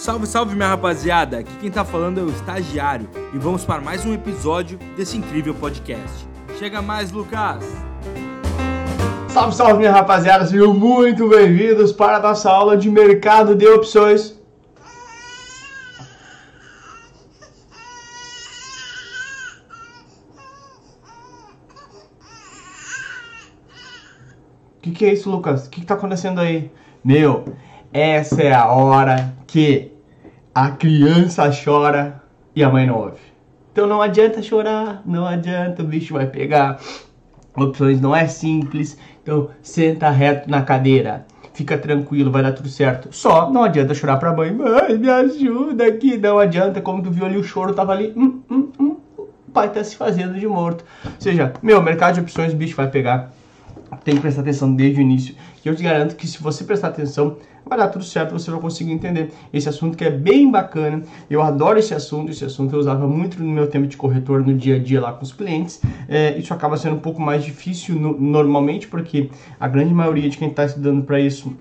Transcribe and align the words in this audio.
Salve, 0.00 0.26
salve 0.26 0.54
minha 0.54 0.68
rapaziada! 0.68 1.40
Aqui 1.40 1.54
quem 1.60 1.70
tá 1.70 1.84
falando 1.84 2.18
é 2.18 2.22
o 2.22 2.30
Estagiário 2.30 3.06
e 3.34 3.38
vamos 3.38 3.66
para 3.66 3.82
mais 3.82 4.06
um 4.06 4.14
episódio 4.14 4.78
desse 4.96 5.18
incrível 5.18 5.54
podcast. 5.54 6.26
Chega 6.58 6.80
mais, 6.80 7.12
Lucas! 7.12 7.62
Salve, 9.28 9.54
salve 9.54 9.74
minha 9.74 9.92
rapaziada, 9.92 10.46
sejam 10.46 10.72
muito 10.72 11.28
bem-vindos 11.28 11.92
para 11.92 12.16
a 12.16 12.20
nossa 12.20 12.50
aula 12.50 12.78
de 12.78 12.90
mercado 12.90 13.54
de 13.54 13.68
opções. 13.68 14.30
O 24.78 24.80
que, 24.80 24.92
que 24.92 25.04
é 25.04 25.12
isso, 25.12 25.30
Lucas? 25.30 25.66
O 25.66 25.70
que, 25.70 25.82
que 25.82 25.86
tá 25.86 25.92
acontecendo 25.92 26.40
aí? 26.40 26.72
Meu, 27.04 27.44
essa 27.92 28.40
é 28.42 28.52
a 28.52 28.66
hora 28.66 29.34
que 29.46 29.92
a 30.54 30.70
criança 30.70 31.50
chora 31.52 32.22
e 32.54 32.62
a 32.62 32.70
mãe 32.70 32.86
não 32.86 32.96
ouve. 32.96 33.18
Então 33.72 33.86
não 33.86 34.00
adianta 34.00 34.42
chorar, 34.42 35.02
não 35.04 35.26
adianta, 35.26 35.82
o 35.82 35.86
bicho 35.86 36.14
vai 36.14 36.26
pegar. 36.26 36.78
Opções 37.56 38.00
não 38.00 38.14
é 38.14 38.28
simples, 38.28 38.96
então 39.22 39.50
senta 39.60 40.08
reto 40.10 40.48
na 40.48 40.62
cadeira. 40.62 41.26
Fica 41.52 41.76
tranquilo, 41.76 42.30
vai 42.30 42.42
dar 42.42 42.52
tudo 42.52 42.68
certo. 42.68 43.08
Só 43.10 43.50
não 43.50 43.64
adianta 43.64 43.92
chorar 43.92 44.18
pra 44.18 44.34
mãe. 44.34 44.52
Mãe, 44.52 44.96
me 44.96 45.10
ajuda 45.10 45.86
aqui. 45.86 46.16
Não 46.16 46.38
adianta, 46.38 46.80
como 46.80 47.02
tu 47.02 47.10
viu 47.10 47.26
ali, 47.26 47.36
o 47.36 47.42
choro 47.42 47.74
tava 47.74 47.92
ali. 47.92 48.12
Hum, 48.16 48.40
hum, 48.48 48.68
hum. 48.78 48.96
O 49.18 49.50
pai 49.52 49.68
tá 49.68 49.82
se 49.82 49.96
fazendo 49.96 50.38
de 50.38 50.46
morto. 50.46 50.84
Ou 51.04 51.12
seja, 51.18 51.52
meu, 51.60 51.82
mercado 51.82 52.14
de 52.14 52.20
opções, 52.20 52.52
o 52.52 52.56
bicho 52.56 52.76
vai 52.76 52.88
pegar 52.88 53.32
tem 54.04 54.14
que 54.14 54.20
prestar 54.20 54.42
atenção 54.42 54.74
desde 54.74 55.00
o 55.00 55.02
início. 55.02 55.34
E 55.64 55.68
eu 55.68 55.74
te 55.74 55.82
garanto 55.82 56.16
que 56.16 56.26
se 56.26 56.40
você 56.42 56.64
prestar 56.64 56.88
atenção, 56.88 57.36
vai 57.64 57.78
dar 57.78 57.88
tudo 57.88 58.04
certo, 58.04 58.32
você 58.32 58.50
vai 58.50 58.60
conseguir 58.60 58.92
entender 58.92 59.32
esse 59.52 59.68
assunto 59.68 59.96
que 59.96 60.04
é 60.04 60.10
bem 60.10 60.50
bacana. 60.50 61.02
Eu 61.28 61.42
adoro 61.42 61.78
esse 61.78 61.94
assunto, 61.94 62.30
esse 62.30 62.44
assunto 62.44 62.74
eu 62.74 62.80
usava 62.80 63.06
muito 63.06 63.42
no 63.42 63.50
meu 63.50 63.66
tempo 63.66 63.86
de 63.86 63.96
corretor 63.96 64.44
no 64.44 64.54
dia 64.54 64.76
a 64.76 64.78
dia 64.78 65.00
lá 65.00 65.12
com 65.12 65.22
os 65.22 65.32
clientes. 65.32 65.80
É, 66.08 66.36
isso 66.38 66.52
acaba 66.52 66.76
sendo 66.76 66.96
um 66.96 67.00
pouco 67.00 67.20
mais 67.20 67.44
difícil 67.44 67.94
no, 67.94 68.18
normalmente, 68.18 68.88
porque 68.88 69.30
a 69.58 69.68
grande 69.68 69.94
maioria 69.94 70.28
de 70.28 70.36
quem 70.36 70.48
está 70.48 70.64
estudando 70.64 71.02
para 71.02 71.20
isso 71.20 71.54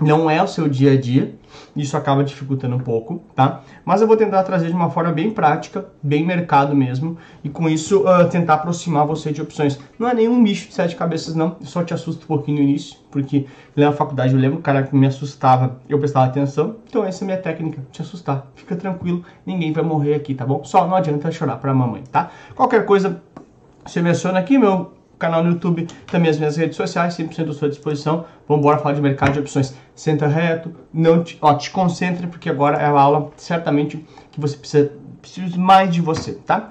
não 0.00 0.30
é 0.30 0.42
o 0.42 0.46
seu 0.46 0.68
dia 0.68 0.92
a 0.92 1.00
dia, 1.00 1.34
isso 1.74 1.96
acaba 1.96 2.24
dificultando 2.24 2.76
um 2.76 2.80
pouco, 2.80 3.22
tá? 3.34 3.62
Mas 3.84 4.00
eu 4.00 4.06
vou 4.06 4.16
tentar 4.16 4.42
trazer 4.42 4.68
de 4.68 4.72
uma 4.72 4.90
forma 4.90 5.12
bem 5.12 5.30
prática, 5.30 5.86
bem 6.02 6.24
mercado 6.24 6.74
mesmo, 6.74 7.16
e 7.42 7.48
com 7.48 7.68
isso 7.68 8.02
uh, 8.02 8.28
tentar 8.28 8.54
aproximar 8.54 9.06
você 9.06 9.32
de 9.32 9.42
opções. 9.42 9.78
Não 9.98 10.08
é 10.08 10.14
nenhum 10.14 10.42
bicho 10.42 10.68
de 10.68 10.74
sete 10.74 10.96
cabeças, 10.96 11.34
não, 11.34 11.56
eu 11.60 11.66
só 11.66 11.82
te 11.82 11.94
assusto 11.94 12.24
um 12.24 12.26
pouquinho 12.26 12.58
no 12.58 12.64
início, 12.64 12.98
porque 13.10 13.46
na 13.76 13.92
faculdade 13.92 14.34
eu 14.34 14.40
lembro 14.40 14.58
o 14.58 14.62
cara 14.62 14.82
que 14.82 14.94
me 14.94 15.06
assustava, 15.06 15.80
eu 15.88 15.98
prestava 15.98 16.26
atenção, 16.26 16.76
então 16.88 17.04
essa 17.04 17.22
é 17.22 17.24
a 17.24 17.26
minha 17.26 17.38
técnica, 17.38 17.82
te 17.90 18.02
assustar. 18.02 18.46
Fica 18.54 18.76
tranquilo, 18.76 19.24
ninguém 19.44 19.72
vai 19.72 19.84
morrer 19.84 20.14
aqui, 20.14 20.34
tá 20.34 20.44
bom? 20.44 20.64
Só 20.64 20.86
não 20.86 20.94
adianta 20.94 21.30
chorar 21.30 21.56
pra 21.56 21.74
mamãe, 21.74 22.02
tá? 22.10 22.30
Qualquer 22.54 22.84
coisa, 22.84 23.22
você 23.84 24.00
menciona 24.00 24.38
aqui, 24.38 24.58
meu 24.58 24.99
canal 25.20 25.44
no 25.44 25.50
YouTube, 25.50 25.86
também 26.06 26.30
as 26.30 26.38
minhas 26.38 26.56
redes 26.56 26.76
sociais, 26.76 27.16
100% 27.16 27.50
à 27.50 27.52
sua 27.52 27.68
disposição. 27.68 28.24
Vamos 28.48 28.62
embora 28.62 28.78
falar 28.78 28.94
de 28.94 29.02
mercado 29.02 29.34
de 29.34 29.38
opções. 29.38 29.74
Senta 29.94 30.26
reto, 30.26 30.74
não 30.92 31.22
te, 31.22 31.38
ó, 31.40 31.54
te 31.54 31.70
concentre, 31.70 32.26
porque 32.26 32.48
agora 32.48 32.78
é 32.78 32.86
a 32.86 32.90
aula 32.90 33.30
certamente 33.36 34.04
que 34.32 34.40
você 34.40 34.56
precisa, 34.56 34.92
precisa 35.20 35.58
mais 35.58 35.92
de 35.92 36.00
você, 36.00 36.32
tá? 36.32 36.70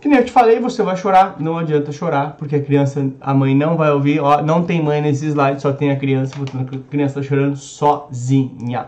Que 0.00 0.08
nem 0.08 0.18
eu 0.18 0.24
te 0.24 0.32
falei, 0.32 0.58
você 0.58 0.82
vai 0.82 0.96
chorar, 0.96 1.36
não 1.38 1.58
adianta 1.58 1.92
chorar, 1.92 2.34
porque 2.38 2.56
a 2.56 2.62
criança, 2.62 3.06
a 3.20 3.34
mãe 3.34 3.54
não 3.54 3.76
vai 3.76 3.90
ouvir, 3.90 4.18
ó, 4.18 4.40
não 4.40 4.64
tem 4.64 4.82
mãe 4.82 5.02
nesse 5.02 5.26
slide, 5.26 5.60
só 5.60 5.72
tem 5.72 5.90
a 5.90 5.96
criança, 5.96 6.34
a 6.40 6.90
criança 6.90 7.20
tá 7.20 7.22
chorando 7.22 7.56
sozinha. 7.56 8.86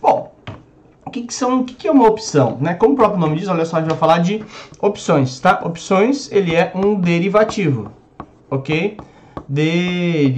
Bom, 0.00 0.32
o 1.04 1.10
que, 1.10 1.22
que 1.22 1.34
são, 1.34 1.60
o 1.60 1.64
que, 1.64 1.74
que, 1.74 1.88
é 1.88 1.90
uma 1.90 2.06
opção, 2.06 2.58
né? 2.60 2.74
Como 2.74 2.94
o 2.94 2.96
próprio 2.96 3.18
nome 3.18 3.36
diz, 3.36 3.48
olha 3.48 3.64
só, 3.64 3.76
a 3.76 3.80
gente 3.80 3.90
vai 3.90 3.98
falar 3.98 4.18
de 4.18 4.44
opções, 4.80 5.40
tá? 5.40 5.60
Opções, 5.64 6.30
ele 6.30 6.54
é 6.54 6.70
um 6.76 6.94
derivativo 6.94 7.90
ok? 8.52 8.98
Derivativo. 9.48 10.28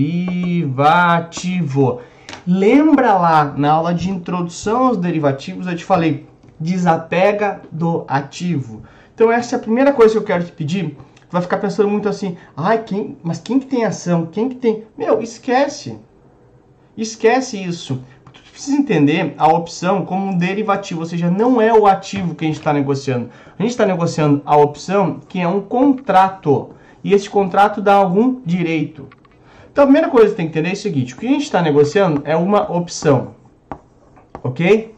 Lembra 2.47 3.15
lá 3.15 3.53
na 3.57 3.73
aula 3.73 3.93
de 3.93 4.09
introdução 4.11 4.87
aos 4.87 4.97
derivativos, 4.97 5.67
eu 5.67 5.75
te 5.77 5.85
falei, 5.85 6.27
desapega 6.61 7.63
do 7.73 8.05
ativo. 8.07 8.83
Então 9.15 9.33
essa 9.33 9.57
é 9.57 9.59
a 9.59 9.63
primeira 9.63 9.93
coisa 9.93 10.13
que 10.13 10.19
eu 10.19 10.25
quero 10.25 10.45
te 10.45 10.53
pedir. 10.53 10.97
Vai 11.31 11.43
ficar 11.43 11.57
pensando 11.59 11.89
muito 11.89 12.09
assim, 12.09 12.37
ai, 12.57 12.85
quem, 12.85 13.17
mas 13.23 13.41
quem 13.41 13.59
que 13.59 13.67
tem 13.67 13.85
ação? 13.85 14.27
Quem 14.27 14.49
que 14.49 14.55
tem? 14.55 14.85
Meu, 14.97 15.21
esquece. 15.21 15.99
Esquece 16.97 17.61
isso. 17.61 18.01
Tu 18.33 18.41
precisa 18.53 18.77
entender 18.77 19.35
a 19.37 19.49
opção 19.49 20.05
como 20.05 20.27
um 20.27 20.39
derivativo, 20.39 21.01
ou 21.01 21.07
seja, 21.07 21.29
não 21.29 21.61
é 21.61 21.73
o 21.73 21.89
ativo 21.89 22.37
que 22.37 22.45
a 22.45 22.47
gente 22.47 22.59
está 22.59 22.73
negociando. 22.73 23.31
A 23.59 23.63
gente 23.63 23.73
está 23.73 23.85
negociando 23.85 24.43
a 24.45 24.57
opção 24.57 25.19
que 25.29 25.41
é 25.41 25.49
um 25.49 25.61
contrato 25.61 26.71
e 27.05 27.13
esse 27.13 27.29
contrato 27.29 27.83
dá 27.83 27.95
algum 27.95 28.41
direito. 28.45 29.07
Então 29.71 29.85
a 29.85 29.87
primeira 29.87 30.09
coisa 30.09 30.31
que 30.31 30.37
tem 30.37 30.47
que 30.47 30.53
entender 30.53 30.71
é 30.71 30.73
o 30.73 30.77
seguinte: 30.77 31.15
o 31.15 31.19
que 31.19 31.27
a 31.27 31.31
gente 31.31 31.43
está 31.43 31.61
negociando 31.61 32.23
é 32.25 32.35
uma 32.35 32.73
opção, 32.73 33.35
ok? 34.43 34.95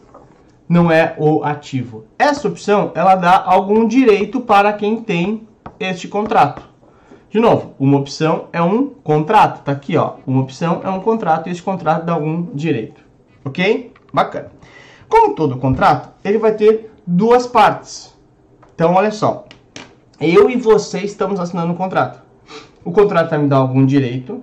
Não 0.69 0.91
é 0.91 1.15
o 1.19 1.43
ativo. 1.45 2.05
Essa 2.19 2.49
opção 2.49 2.93
ela 2.95 3.17
dá 3.17 3.43
algum 3.45 3.87
direito 3.87 4.41
para 4.41 4.73
quem 4.73 5.03
tem 5.03 5.47
este 5.79 6.09
contrato. 6.09 6.63
De 7.29 7.41
novo, 7.41 7.75
uma 7.79 7.99
opção 7.99 8.47
é 8.53 8.63
um 8.63 8.87
contrato. 8.87 9.63
Tá 9.63 9.73
aqui, 9.73 9.97
ó. 9.97 10.15
Uma 10.27 10.43
opção 10.43 10.81
é 10.83 10.89
um 10.89 11.01
contrato 11.01 11.49
e 11.49 11.53
esse 11.53 11.63
contrato 11.63 12.05
dá 12.05 12.15
algum 12.15 12.47
direito. 12.55 13.01
Ok? 13.45 13.93
Bacana. 14.13 14.51
Como 15.09 15.35
todo 15.35 15.59
contrato, 15.59 16.09
ele 16.25 16.39
vai 16.39 16.53
ter 16.55 16.91
duas 17.07 17.47
partes. 17.47 18.17
Então, 18.75 18.95
olha 18.95 19.11
só 19.11 19.47
eu 20.21 20.49
e 20.49 20.57
você 20.57 21.01
estamos 21.01 21.39
assinando 21.39 21.73
um 21.73 21.77
contrato. 21.77 22.23
O 22.85 22.93
contrato 22.93 23.31
vai 23.31 23.39
me 23.39 23.49
dar 23.49 23.57
algum 23.57 23.85
direito. 23.85 24.43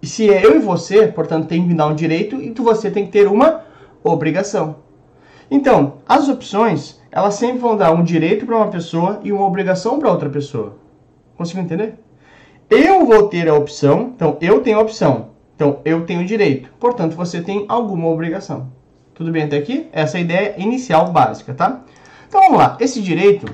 E 0.00 0.06
se 0.06 0.30
é 0.30 0.44
eu 0.44 0.56
e 0.56 0.58
você, 0.58 1.08
portanto, 1.08 1.48
tem 1.48 1.62
que 1.62 1.68
me 1.68 1.74
dar 1.74 1.86
um 1.86 1.94
direito 1.94 2.40
e 2.40 2.50
você 2.50 2.90
tem 2.90 3.06
que 3.06 3.12
ter 3.12 3.26
uma 3.26 3.62
obrigação. 4.02 4.76
Então, 5.50 5.94
as 6.08 6.28
opções, 6.28 7.00
elas 7.10 7.34
sempre 7.34 7.58
vão 7.58 7.76
dar 7.76 7.92
um 7.92 8.02
direito 8.02 8.46
para 8.46 8.56
uma 8.56 8.68
pessoa 8.68 9.20
e 9.22 9.32
uma 9.32 9.46
obrigação 9.46 9.98
para 9.98 10.10
outra 10.10 10.28
pessoa. 10.28 10.76
Consigo 11.36 11.60
entender? 11.60 11.94
Eu 12.70 13.04
vou 13.04 13.28
ter 13.28 13.48
a 13.48 13.54
opção, 13.54 14.12
então 14.14 14.36
eu 14.40 14.60
tenho 14.60 14.78
a 14.78 14.82
opção. 14.82 15.30
Então 15.54 15.80
eu 15.84 16.04
tenho 16.04 16.24
direito. 16.24 16.70
Portanto, 16.80 17.14
você 17.14 17.40
tem 17.40 17.64
alguma 17.68 18.08
obrigação. 18.08 18.72
Tudo 19.14 19.30
bem 19.30 19.44
até 19.44 19.58
aqui? 19.58 19.88
Essa 19.92 20.18
é 20.18 20.20
a 20.20 20.24
ideia 20.24 20.54
inicial 20.58 21.12
básica, 21.12 21.54
tá? 21.54 21.82
Então 22.28 22.40
vamos 22.40 22.58
lá. 22.58 22.76
Esse 22.80 23.00
direito, 23.00 23.46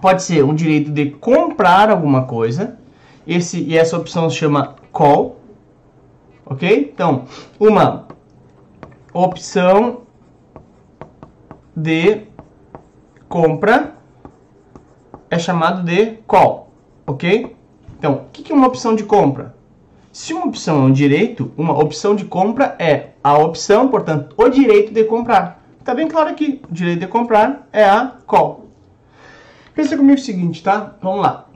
pode 0.00 0.22
ser 0.22 0.44
um 0.44 0.54
direito 0.54 0.90
de 0.90 1.10
comprar 1.10 1.90
alguma 1.90 2.24
coisa. 2.24 2.78
Esse, 3.26 3.62
e 3.62 3.76
essa 3.76 3.96
opção 3.96 4.28
se 4.28 4.36
chama 4.36 4.76
call. 4.92 5.40
Ok? 6.46 6.90
Então, 6.92 7.24
uma 7.58 8.06
opção 9.12 10.02
de 11.74 12.22
compra 13.28 13.94
é 15.30 15.38
chamado 15.38 15.82
de 15.82 16.18
call. 16.26 16.70
Ok? 17.06 17.56
Então, 17.98 18.12
o 18.12 18.24
que 18.30 18.52
é 18.52 18.54
uma 18.54 18.66
opção 18.66 18.94
de 18.94 19.04
compra? 19.04 19.54
Se 20.12 20.32
uma 20.32 20.46
opção 20.46 20.76
é 20.76 20.84
um 20.84 20.92
direito, 20.92 21.50
uma 21.56 21.76
opção 21.76 22.14
de 22.14 22.24
compra 22.24 22.76
é 22.78 23.10
a 23.22 23.36
opção, 23.38 23.88
portanto, 23.88 24.34
o 24.36 24.48
direito 24.48 24.92
de 24.92 25.02
comprar. 25.04 25.64
Está 25.80 25.94
bem 25.94 26.06
claro 26.06 26.30
aqui, 26.30 26.62
o 26.70 26.72
direito 26.72 27.00
de 27.00 27.06
comprar 27.06 27.66
é 27.72 27.84
a 27.84 28.12
call. 28.26 28.63
Pensa 29.74 29.96
comigo 29.96 30.20
o 30.20 30.22
seguinte, 30.22 30.62
tá? 30.62 30.94
Vamos 31.02 31.20
lá. 31.20 31.46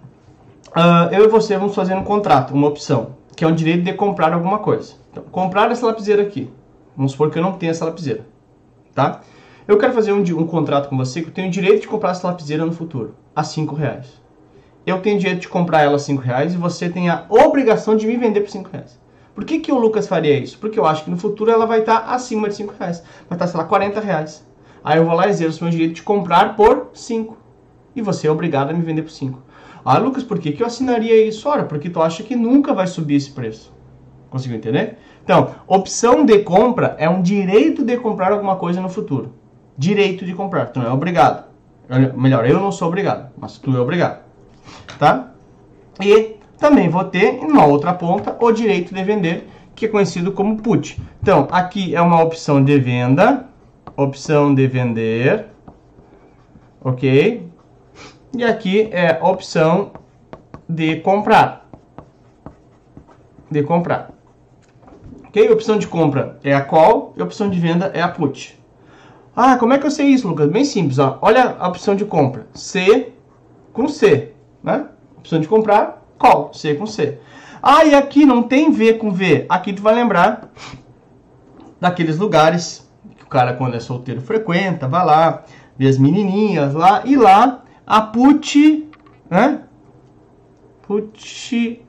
Uh, 0.71 1.15
eu 1.15 1.25
e 1.25 1.29
você 1.29 1.57
vamos 1.57 1.75
fazer 1.75 1.95
um 1.95 2.03
contrato, 2.03 2.53
uma 2.53 2.67
opção, 2.67 3.15
que 3.37 3.45
é 3.45 3.47
o 3.47 3.55
direito 3.55 3.85
de 3.85 3.93
comprar 3.93 4.33
alguma 4.33 4.59
coisa. 4.59 4.95
Então, 5.13 5.23
comprar 5.31 5.71
essa 5.71 5.87
lapiseira 5.87 6.23
aqui. 6.23 6.51
Vamos 6.97 7.13
supor 7.13 7.31
que 7.31 7.39
eu 7.39 7.43
não 7.43 7.53
tenho 7.53 7.71
essa 7.71 7.85
lapiseira, 7.85 8.27
tá? 8.93 9.21
Eu 9.69 9.79
quero 9.79 9.93
fazer 9.93 10.13
um, 10.13 10.21
um 10.21 10.47
contrato 10.49 10.89
com 10.89 10.97
você 10.97 11.23
que 11.23 11.29
eu 11.29 11.33
tenho 11.33 11.47
o 11.47 11.51
direito 11.51 11.83
de 11.83 11.87
comprar 11.87 12.11
essa 12.11 12.27
lapiseira 12.27 12.67
no 12.67 12.73
futuro, 12.73 13.15
a 13.37 13.45
5 13.45 13.73
reais. 13.77 14.21
Eu 14.85 15.01
tenho 15.01 15.15
o 15.15 15.21
direito 15.21 15.43
de 15.43 15.49
comprar 15.49 15.83
ela 15.83 15.95
a 15.95 16.01
5 16.01 16.21
reais 16.21 16.55
e 16.55 16.57
você 16.57 16.89
tem 16.89 17.09
a 17.09 17.25
obrigação 17.29 17.95
de 17.95 18.05
me 18.05 18.17
vender 18.17 18.41
por 18.41 18.51
5 18.51 18.69
reais. 18.73 18.99
Por 19.33 19.45
que, 19.45 19.61
que 19.61 19.71
o 19.71 19.79
Lucas 19.79 20.09
faria 20.09 20.37
isso? 20.37 20.59
Porque 20.59 20.79
eu 20.79 20.87
acho 20.87 21.05
que 21.05 21.11
no 21.11 21.17
futuro 21.17 21.53
ela 21.53 21.67
vai 21.67 21.81
estar 21.81 21.99
acima 21.99 22.49
de 22.49 22.57
5 22.57 22.75
reais. 22.77 23.01
Vai 23.29 23.37
estar, 23.37 23.47
sei 23.47 23.61
lá, 23.61 23.65
40 23.65 24.01
reais. 24.01 24.45
Aí 24.83 24.99
eu 24.99 25.05
vou 25.05 25.15
lá 25.15 25.29
e 25.29 25.31
exerço 25.31 25.61
o 25.61 25.65
meu 25.65 25.71
direito 25.71 25.95
de 25.95 26.03
comprar 26.03 26.57
por 26.57 26.91
5 26.95 27.47
e 27.99 28.03
você 28.03 28.27
é 28.27 28.31
obrigado 28.31 28.71
a 28.71 28.73
me 28.73 28.83
vender 28.83 29.03
por 29.03 29.11
5. 29.11 29.41
Ah, 29.85 29.99
Lucas, 29.99 30.23
por 30.23 30.39
que, 30.39 30.53
que 30.53 30.63
eu 30.63 30.67
assinaria 30.67 31.27
isso? 31.27 31.49
Ora, 31.49 31.65
porque 31.65 31.89
tu 31.89 32.03
acha 32.03 32.23
que 32.23 32.37
nunca 32.37 32.75
vai 32.75 32.87
subir 32.87 33.17
esse 33.17 33.31
preço. 33.31 33.73
Conseguiu 34.31 34.57
entender? 34.57 34.99
Então, 35.25 35.55
opção 35.67 36.25
de 36.25 36.39
compra 36.41 36.97
é 36.99 37.09
um 37.09 37.23
direito 37.23 37.85
de 37.85 37.97
comprar 37.97 38.33
alguma 38.33 38.57
coisa 38.57 38.81
no 38.81 38.89
futuro. 38.89 39.33
Direito 39.77 40.25
de 40.25 40.35
comprar, 40.35 40.67
tu 40.67 40.81
não 40.81 40.87
é 40.87 40.93
obrigado. 40.93 41.47
Melhor, 42.17 42.47
eu 42.47 42.61
não 42.61 42.71
sou 42.71 42.89
obrigado, 42.89 43.31
mas 43.39 43.59
tu 43.59 43.75
é 43.77 43.81
obrigado. 43.81 44.23
Tá? 44.99 45.33
E 46.03 46.37
também 46.59 46.89
vou 46.89 47.05
ter, 47.05 47.35
em 47.35 47.47
uma 47.47 47.65
outra 47.65 47.95
ponta, 47.95 48.37
o 48.41 48.53
direito 48.53 48.95
de 48.95 49.03
vender, 49.03 49.49
que 49.75 49.87
é 49.87 49.89
conhecido 49.89 50.33
como 50.33 50.61
put. 50.61 51.01
Então, 51.23 51.49
aqui 51.51 51.95
é 51.95 52.01
uma 52.01 52.23
opção 52.23 52.63
de 52.63 52.79
venda 52.79 53.49
opção 53.99 54.55
de 54.55 54.65
vender, 54.69 55.47
ok? 56.81 57.48
E 58.37 58.45
aqui 58.45 58.89
é 58.93 59.19
opção 59.23 59.93
de 60.69 60.97
comprar, 60.97 61.67
de 63.51 63.63
comprar. 63.63 64.11
Ok? 65.27 65.51
Opção 65.51 65.79
de 65.79 65.87
compra 65.87 66.39
é 66.45 66.55
a 66.55 66.61
call 66.61 67.15
e 67.17 67.23
opção 67.23 67.49
de 67.49 67.59
venda 67.59 67.91
é 67.95 68.03
a 68.03 68.09
put. 68.09 68.59
Ah, 69.35 69.57
como 69.57 69.73
é 69.73 69.79
que 69.79 69.87
eu 69.87 69.91
sei 69.91 70.09
isso, 70.09 70.29
Lucas? 70.29 70.51
Bem 70.51 70.65
simples, 70.65 70.99
ó. 70.99 71.19
Olha 71.23 71.57
a 71.59 71.69
opção 71.69 71.95
de 71.97 72.05
compra. 72.05 72.47
C 72.53 73.13
com 73.73 73.89
C, 73.89 74.33
né? 74.63 74.87
Opção 75.17 75.41
de 75.41 75.49
comprar, 75.49 76.05
call, 76.19 76.53
C 76.53 76.75
com 76.75 76.87
C. 76.87 77.19
Ah, 77.63 77.85
e 77.85 77.95
aqui 77.95 78.27
não 78.27 78.43
tem 78.43 78.71
V 78.71 78.95
com 78.95 79.11
V. 79.11 79.47
Aqui 79.49 79.73
tu 79.73 79.81
vai 79.81 79.95
lembrar 79.95 80.51
daqueles 81.81 82.19
lugares 82.19 82.87
que 83.17 83.25
o 83.25 83.29
cara, 83.29 83.55
quando 83.55 83.75
é 83.75 83.81
solteiro, 83.81 84.21
frequenta, 84.21 84.87
vai 84.87 85.05
lá, 85.05 85.45
vê 85.79 85.89
as 85.89 85.99
menininhas 85.99 86.75
lá, 86.75 87.03
e 87.05 87.17
lá 87.17 87.63
a 87.89 88.03
put, 88.03 88.87
né? 89.31 89.63
Put, 90.83 91.83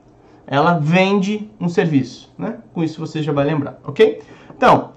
ela 0.46 0.78
vende 0.78 1.50
um 1.60 1.68
serviço, 1.68 2.32
né? 2.38 2.58
Com 2.72 2.82
isso 2.82 2.98
você 2.98 3.22
já 3.22 3.32
vai 3.32 3.44
lembrar, 3.44 3.78
ok? 3.84 4.22
Então, 4.56 4.92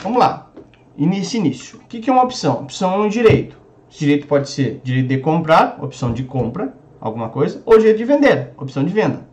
vamos 0.00 0.18
lá. 0.18 0.52
Início, 0.96 1.38
início. 1.38 1.78
O 1.78 1.80
que, 1.88 2.08
é 2.08 2.12
uma 2.12 2.22
opção? 2.22 2.62
Opção 2.62 2.94
é 2.94 2.98
um 2.98 3.08
direito. 3.08 3.58
Esse 3.90 3.98
direito 3.98 4.28
pode 4.28 4.48
ser 4.48 4.80
direito 4.84 5.08
de 5.08 5.18
comprar, 5.18 5.76
opção 5.82 6.12
de 6.12 6.22
compra, 6.22 6.72
alguma 7.00 7.28
coisa, 7.30 7.60
ou 7.66 7.76
direito 7.76 7.98
de 7.98 8.04
vender, 8.04 8.52
opção 8.56 8.84
de 8.84 8.92
venda. 8.92 9.26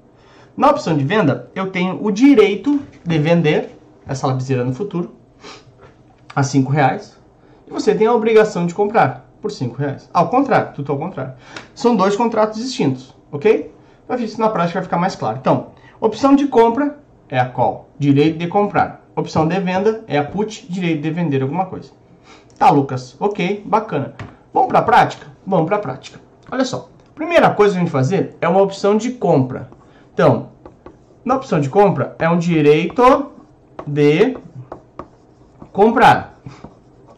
Na 0.57 0.71
opção 0.71 0.97
de 0.97 1.03
venda, 1.03 1.51
eu 1.53 1.69
tenho 1.69 2.03
o 2.03 2.11
direito 2.11 2.81
de 3.05 3.19
vender 3.19 3.69
essa 4.07 4.25
lapiseira 4.25 4.65
no 4.65 4.73
futuro 4.73 5.11
a 6.35 6.41
5 6.41 6.71
reais 6.71 7.15
e 7.67 7.71
você 7.71 7.93
tem 7.93 8.07
a 8.07 8.13
obrigação 8.13 8.65
de 8.65 8.73
comprar 8.73 9.30
por 9.41 9.51
5 9.51 9.75
reais. 9.75 10.09
Ao 10.13 10.29
contrário, 10.29 10.73
tudo 10.73 10.91
ao 10.91 10.97
contrário. 10.97 11.33
São 11.73 11.95
dois 11.95 12.15
contratos 12.15 12.59
distintos, 12.59 13.15
ok? 13.31 13.73
Para 14.07 14.17
ver 14.17 14.27
se 14.27 14.39
na 14.39 14.49
prática 14.49 14.79
vai 14.79 14.83
ficar 14.83 14.97
mais 14.97 15.15
claro. 15.15 15.37
Então, 15.39 15.67
opção 15.99 16.35
de 16.35 16.47
compra 16.47 16.99
é 17.27 17.39
a 17.39 17.45
call, 17.45 17.89
direito 17.97 18.37
de 18.37 18.47
comprar. 18.47 19.01
Opção 19.15 19.47
de 19.47 19.59
venda 19.59 20.03
é 20.07 20.17
a 20.17 20.23
put, 20.23 20.71
direito 20.71 21.01
de 21.01 21.09
vender 21.09 21.41
alguma 21.41 21.65
coisa. 21.65 21.91
Tá, 22.57 22.69
Lucas? 22.69 23.15
Ok, 23.19 23.63
bacana. 23.65 24.13
Vamos 24.53 24.69
para 24.69 24.79
a 24.79 24.83
prática? 24.83 25.27
Vamos 25.45 25.65
para 25.65 25.77
a 25.77 25.79
prática. 25.79 26.19
Olha 26.51 26.63
só. 26.63 26.89
Primeira 27.15 27.49
coisa 27.49 27.73
que 27.73 27.77
a 27.77 27.81
gente 27.81 27.91
fazer 27.91 28.35
é 28.39 28.47
uma 28.47 28.61
opção 28.61 28.97
de 28.97 29.11
compra. 29.11 29.69
Então, 30.13 30.49
na 31.23 31.35
opção 31.35 31.59
de 31.59 31.69
compra 31.69 32.15
é 32.19 32.29
um 32.29 32.37
direito 32.37 33.31
de 33.85 34.37
comprar. 35.71 36.39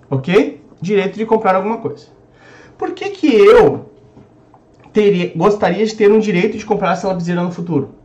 Ok? 0.10 0.64
Direito 0.82 1.18
de 1.18 1.26
comprar 1.26 1.56
alguma 1.56 1.78
coisa. 1.78 2.08
Por 2.84 2.92
que, 2.92 3.12
que 3.12 3.34
eu 3.34 3.94
teria, 4.92 5.32
gostaria 5.34 5.86
de 5.86 5.96
ter 5.96 6.12
um 6.12 6.20
direito 6.20 6.58
de 6.58 6.66
comprar 6.66 6.92
essa 6.92 7.08
lapiseira 7.08 7.42
no 7.42 7.50
futuro? 7.50 7.96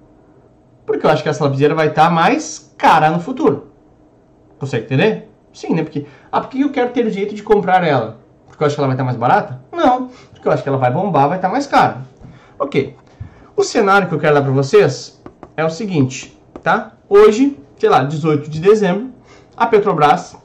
Porque 0.87 1.05
eu 1.05 1.11
acho 1.11 1.21
que 1.21 1.29
essa 1.29 1.43
lapiseira 1.43 1.75
vai 1.75 1.89
estar 1.89 2.09
mais 2.11 2.73
cara 2.79 3.11
no 3.11 3.19
futuro. 3.19 3.73
Consegue 4.57 4.85
entender? 4.85 5.29
Sim, 5.53 5.75
né? 5.75 5.83
Porque, 5.83 6.07
ah, 6.31 6.41
por 6.41 6.51
que 6.51 6.61
eu 6.61 6.71
quero 6.71 6.93
ter 6.93 7.05
o 7.05 7.11
direito 7.11 7.35
de 7.35 7.43
comprar 7.43 7.83
ela? 7.83 8.21
Porque 8.47 8.63
eu 8.63 8.69
acho 8.69 8.77
que 8.77 8.81
ela 8.81 8.87
vai 8.87 8.95
estar 8.95 9.03
mais 9.03 9.17
barata? 9.17 9.61
Não, 9.73 10.11
porque 10.33 10.47
eu 10.47 10.53
acho 10.53 10.63
que 10.63 10.69
ela 10.69 10.79
vai 10.79 10.93
bombar, 10.93 11.29
vai 11.29 11.39
estar 11.39 11.49
mais 11.49 11.67
cara. 11.67 12.03
Ok. 12.57 12.97
O 13.57 13.65
cenário 13.65 14.07
que 14.07 14.15
eu 14.15 14.21
quero 14.21 14.37
dar 14.37 14.43
para 14.43 14.53
vocês 14.53 15.21
é 15.57 15.65
o 15.65 15.71
seguinte, 15.71 16.41
tá? 16.63 16.93
Hoje, 17.09 17.59
sei 17.79 17.89
lá, 17.89 18.05
18 18.05 18.49
de 18.49 18.61
dezembro, 18.61 19.11
a 19.57 19.67
Petrobras 19.67 20.37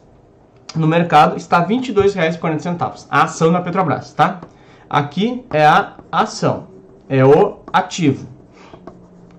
no 0.75 0.87
mercado 0.87 1.37
está 1.37 1.59
R$ 1.59 1.75
22,40. 1.75 3.07
A 3.09 3.23
ação 3.23 3.51
da 3.51 3.61
Petrobras, 3.61 4.13
tá? 4.13 4.41
Aqui 4.89 5.43
é 5.51 5.65
a 5.65 5.93
ação, 6.11 6.67
é 7.09 7.23
o 7.23 7.59
ativo. 7.71 8.27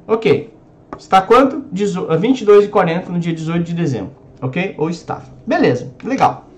Ok. 0.06 0.52
Está 0.98 1.22
quanto? 1.22 1.56
R$ 1.56 2.19
22,40 2.19 3.08
no 3.08 3.19
dia 3.19 3.32
18 3.32 3.64
de 3.64 3.75
dezembro, 3.75 4.12
ok? 4.40 4.75
Ou 4.78 4.88
está. 4.88 5.22
Beleza, 5.46 5.92
legal. 6.02 6.48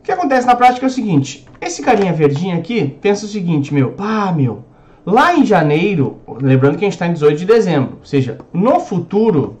O 0.00 0.02
que 0.02 0.12
acontece 0.12 0.46
na 0.46 0.56
prática 0.56 0.86
é 0.86 0.88
o 0.88 0.90
seguinte, 0.90 1.46
esse 1.60 1.82
carinha 1.82 2.12
verdinho 2.12 2.58
aqui 2.58 2.96
pensa 3.00 3.24
o 3.24 3.28
seguinte, 3.28 3.72
meu, 3.72 3.92
pá, 3.92 4.32
meu, 4.32 4.64
lá 5.04 5.34
em 5.34 5.44
janeiro, 5.46 6.20
lembrando 6.40 6.76
que 6.76 6.84
a 6.84 6.86
gente 6.86 6.94
está 6.94 7.06
em 7.06 7.14
18 7.14 7.38
de 7.38 7.46
dezembro, 7.46 7.96
ou 8.00 8.04
seja, 8.04 8.38
no 8.52 8.80
futuro, 8.80 9.58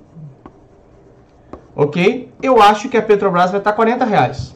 ok? 1.74 2.32
Eu 2.42 2.60
acho 2.62 2.88
que 2.88 2.96
a 2.96 3.02
Petrobras 3.02 3.50
vai 3.50 3.60
estar 3.60 3.72
40 3.72 4.04
reais. 4.04 4.54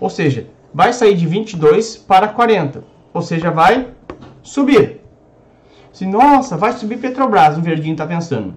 Ou 0.00 0.10
seja, 0.10 0.46
vai 0.72 0.92
sair 0.92 1.14
de 1.14 1.26
22 1.26 1.96
para 1.96 2.28
40. 2.28 2.84
Ou 3.12 3.22
seja, 3.22 3.50
vai 3.50 3.88
subir. 4.42 5.00
Se, 5.92 6.04
nossa, 6.04 6.56
vai 6.56 6.72
subir 6.72 6.98
Petrobras, 6.98 7.56
o 7.56 7.62
verdinho 7.62 7.92
está 7.92 8.06
pensando. 8.06 8.54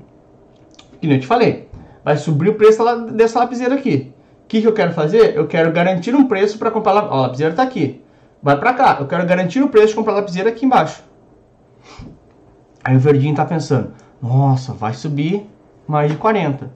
Que 0.99 1.07
nem 1.07 1.17
eu 1.17 1.21
te 1.21 1.27
falei. 1.27 1.69
Vai 2.03 2.17
subir 2.17 2.49
o 2.49 2.55
preço 2.55 2.83
dessa 3.11 3.39
lapiseira 3.39 3.75
aqui. 3.75 4.13
O 4.43 4.47
que, 4.47 4.61
que 4.61 4.67
eu 4.67 4.73
quero 4.73 4.93
fazer? 4.93 5.35
Eu 5.35 5.45
quero 5.45 5.71
garantir 5.71 6.15
um 6.15 6.27
preço 6.27 6.57
para 6.57 6.71
comprar 6.71 6.97
a 6.97 7.21
lapiseira. 7.21 7.51
está 7.51 7.63
aqui. 7.63 8.01
Vai 8.41 8.57
para 8.57 8.73
cá. 8.73 8.97
Eu 8.99 9.07
quero 9.07 9.25
garantir 9.25 9.61
o 9.61 9.69
preço 9.69 9.89
de 9.89 9.95
comprar 9.95 10.13
a 10.13 10.15
lapiseira 10.17 10.49
aqui 10.49 10.65
embaixo. 10.65 11.03
Aí 12.83 12.95
o 12.95 12.99
verdinho 12.99 13.31
está 13.31 13.43
pensando, 13.43 13.91
nossa, 14.21 14.73
vai 14.73 14.93
subir 14.93 15.45
mais 15.85 16.09
de 16.09 16.17
40. 16.17 16.71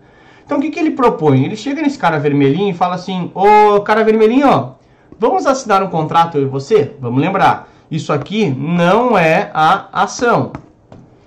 Então 0.52 0.60
o 0.60 0.62
que, 0.62 0.70
que 0.70 0.80
ele 0.82 0.92
propõe? 0.92 1.46
Ele 1.46 1.56
chega 1.56 1.82
nesse 1.82 1.98
cara 1.98 2.20
vermelhinho 2.20 2.72
e 2.72 2.74
fala 2.74 2.96
assim: 2.96 3.32
Ô 3.34 3.80
cara 3.80 4.04
vermelhinho, 4.04 4.50
ó, 4.50 4.72
vamos 5.18 5.46
assinar 5.46 5.82
um 5.82 5.88
contrato 5.88 6.38
eu 6.38 6.42
e 6.42 6.46
você? 6.46 6.94
Vamos 7.00 7.22
lembrar, 7.22 7.70
isso 7.90 8.12
aqui 8.12 8.50
não 8.50 9.18
é 9.18 9.50
a 9.54 9.88
ação. 10.04 10.52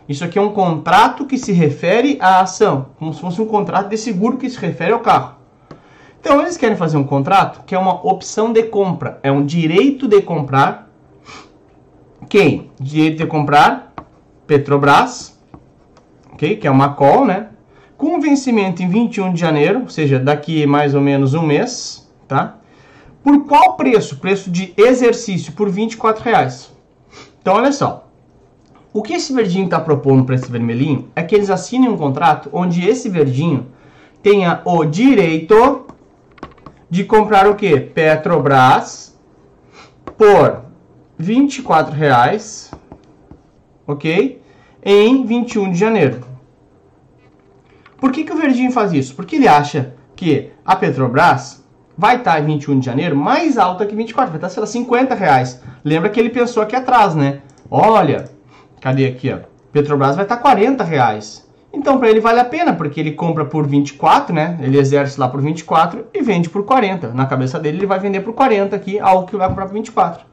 Isso 0.06 0.22
aqui 0.26 0.38
é 0.38 0.42
um 0.42 0.52
contrato 0.52 1.24
que 1.24 1.38
se 1.38 1.52
refere 1.52 2.18
à 2.20 2.40
ação, 2.40 2.88
como 2.98 3.14
se 3.14 3.20
fosse 3.22 3.40
um 3.40 3.46
contrato 3.46 3.88
de 3.88 3.96
seguro 3.96 4.36
que 4.36 4.50
se 4.50 4.58
refere 4.58 4.92
ao 4.92 5.00
carro. 5.00 5.36
Então 6.20 6.42
eles 6.42 6.58
querem 6.58 6.76
fazer 6.76 6.98
um 6.98 7.04
contrato 7.04 7.64
que 7.64 7.74
é 7.74 7.78
uma 7.78 8.06
opção 8.06 8.52
de 8.52 8.64
compra, 8.64 9.20
é 9.22 9.32
um 9.32 9.42
direito 9.42 10.06
de 10.06 10.20
comprar. 10.20 10.90
Quem? 12.28 12.70
Direito 12.78 13.16
de 13.16 13.26
comprar 13.26 13.90
Petrobras, 14.46 15.34
ok? 16.30 16.56
Que 16.56 16.66
é 16.66 16.70
uma 16.70 16.90
call, 16.90 17.24
né? 17.24 17.46
Com 18.04 18.20
vencimento 18.20 18.82
em 18.82 18.88
21 18.88 19.32
de 19.32 19.40
janeiro, 19.40 19.80
ou 19.80 19.88
seja, 19.88 20.18
daqui 20.18 20.66
mais 20.66 20.94
ou 20.94 21.00
menos 21.00 21.32
um 21.32 21.40
mês, 21.40 22.06
tá? 22.28 22.58
Por 23.22 23.46
qual 23.46 23.78
preço? 23.78 24.18
Preço 24.18 24.50
de 24.50 24.74
exercício, 24.76 25.54
por 25.54 25.70
24 25.70 26.22
reais. 26.22 26.70
Então, 27.40 27.54
olha 27.54 27.72
só. 27.72 28.06
O 28.92 29.00
que 29.00 29.14
esse 29.14 29.32
verdinho 29.32 29.64
está 29.64 29.80
propondo 29.80 30.22
para 30.22 30.34
esse 30.34 30.52
vermelhinho 30.52 31.08
é 31.16 31.22
que 31.22 31.34
eles 31.34 31.48
assinem 31.48 31.88
um 31.88 31.96
contrato 31.96 32.50
onde 32.52 32.86
esse 32.86 33.08
verdinho 33.08 33.68
tenha 34.22 34.60
o 34.66 34.84
direito 34.84 35.86
de 36.90 37.04
comprar 37.04 37.48
o 37.48 37.54
que? 37.54 37.80
Petrobras 37.80 39.18
por 40.18 40.60
24 41.16 41.94
reais, 41.94 42.70
ok? 43.86 44.42
Em 44.84 45.24
21 45.24 45.72
de 45.72 45.78
janeiro. 45.78 46.33
Por 48.04 48.12
que, 48.12 48.22
que 48.22 48.34
o 48.34 48.36
Verdinho 48.36 48.70
faz 48.70 48.92
isso? 48.92 49.14
Porque 49.14 49.36
ele 49.36 49.48
acha 49.48 49.94
que 50.14 50.50
a 50.62 50.76
Petrobras 50.76 51.64
vai 51.96 52.16
estar 52.16 52.38
em 52.38 52.44
21 52.44 52.80
de 52.80 52.84
janeiro 52.84 53.16
mais 53.16 53.56
alta 53.56 53.86
que 53.86 53.96
24, 53.96 54.30
vai 54.30 54.36
estar, 54.36 54.50
sei 54.50 54.60
lá, 54.60 54.66
50 54.66 55.14
reais. 55.14 55.62
Lembra 55.82 56.10
que 56.10 56.20
ele 56.20 56.28
pensou 56.28 56.62
aqui 56.62 56.76
atrás, 56.76 57.14
né? 57.14 57.40
Olha, 57.70 58.26
cadê 58.78 59.06
aqui, 59.06 59.32
ó? 59.32 59.38
Petrobras 59.72 60.16
vai 60.16 60.26
estar 60.26 60.36
40 60.36 60.84
reais. 60.84 61.48
Então, 61.72 61.98
para 61.98 62.10
ele 62.10 62.20
vale 62.20 62.40
a 62.40 62.44
pena, 62.44 62.74
porque 62.74 63.00
ele 63.00 63.12
compra 63.12 63.46
por 63.46 63.66
24, 63.66 64.34
né? 64.34 64.58
Ele 64.60 64.78
exerce 64.78 65.18
lá 65.18 65.26
por 65.26 65.40
24 65.40 66.04
e 66.12 66.20
vende 66.20 66.50
por 66.50 66.62
40. 66.62 67.08
Na 67.14 67.24
cabeça 67.24 67.58
dele, 67.58 67.78
ele 67.78 67.86
vai 67.86 68.00
vender 68.00 68.20
por 68.20 68.34
40 68.34 68.76
aqui, 68.76 69.00
algo 69.00 69.26
que 69.26 69.34
vai 69.34 69.48
comprar 69.48 69.64
por 69.64 69.72
24. 69.72 70.26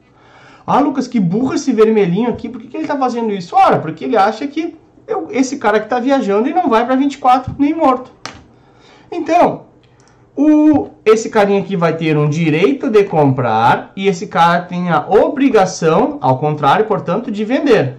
Ah, 0.68 0.82
Lucas, 0.82 1.08
que 1.08 1.22
burro 1.22 1.54
esse 1.54 1.72
vermelhinho 1.72 2.32
aqui. 2.32 2.50
Por 2.50 2.60
que, 2.60 2.68
que 2.68 2.76
ele 2.76 2.84
está 2.84 2.98
fazendo 2.98 3.32
isso? 3.32 3.56
Ora, 3.56 3.80
porque 3.80 4.04
ele 4.04 4.18
acha 4.18 4.46
que 4.46 4.78
eu, 5.12 5.28
esse 5.32 5.58
cara 5.58 5.80
que 5.80 5.86
está 5.86 6.00
viajando 6.00 6.48
e 6.48 6.54
não 6.54 6.70
vai 6.70 6.86
para 6.86 6.96
24 6.96 7.56
nem 7.60 7.74
morto. 7.74 8.12
Então, 9.12 9.66
o, 10.36 10.90
esse 11.06 11.30
carinha 11.30 11.60
aqui 11.60 11.76
vai 11.76 11.96
ter 11.96 12.18
um 12.18 12.30
direito 12.30 12.90
de 12.90 13.04
comprar 13.04 13.92
e 13.96 14.08
esse 14.08 14.28
cara 14.28 14.62
tem 14.62 14.90
a 14.90 15.06
obrigação, 15.08 16.18
ao 16.22 16.38
contrário, 16.38 16.86
portanto, 16.86 17.30
de 17.30 17.44
vender. 17.44 17.98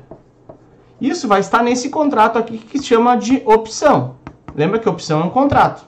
Isso 1.00 1.28
vai 1.28 1.40
estar 1.40 1.62
nesse 1.62 1.88
contrato 1.88 2.38
aqui 2.38 2.58
que 2.58 2.78
se 2.78 2.86
chama 2.86 3.16
de 3.16 3.42
opção. 3.44 4.16
Lembra 4.54 4.78
que 4.78 4.88
opção 4.88 5.20
é 5.20 5.24
um 5.24 5.30
contrato 5.30 5.86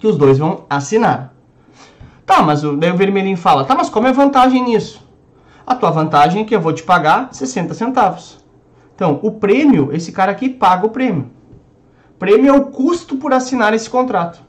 que 0.00 0.06
os 0.06 0.16
dois 0.16 0.38
vão 0.38 0.64
assinar. 0.68 1.34
Tá, 2.24 2.42
mas 2.42 2.64
o, 2.64 2.76
daí 2.76 2.90
o 2.90 2.96
vermelhinho 2.96 3.36
fala, 3.36 3.64
tá, 3.64 3.74
mas 3.74 3.90
qual 3.90 4.04
é 4.06 4.08
a 4.08 4.12
vantagem 4.12 4.64
nisso? 4.64 5.06
A 5.66 5.74
tua 5.74 5.90
vantagem 5.90 6.42
é 6.42 6.44
que 6.44 6.54
eu 6.54 6.60
vou 6.60 6.72
te 6.72 6.82
pagar 6.82 7.28
60 7.32 7.74
centavos. 7.74 8.39
Então, 9.00 9.18
o 9.22 9.30
prêmio, 9.30 9.88
esse 9.94 10.12
cara 10.12 10.30
aqui 10.30 10.46
paga 10.46 10.84
o 10.84 10.90
prêmio. 10.90 11.30
Prêmio 12.18 12.50
é 12.50 12.52
o 12.52 12.66
custo 12.66 13.16
por 13.16 13.32
assinar 13.32 13.72
esse 13.72 13.88
contrato. 13.88 14.42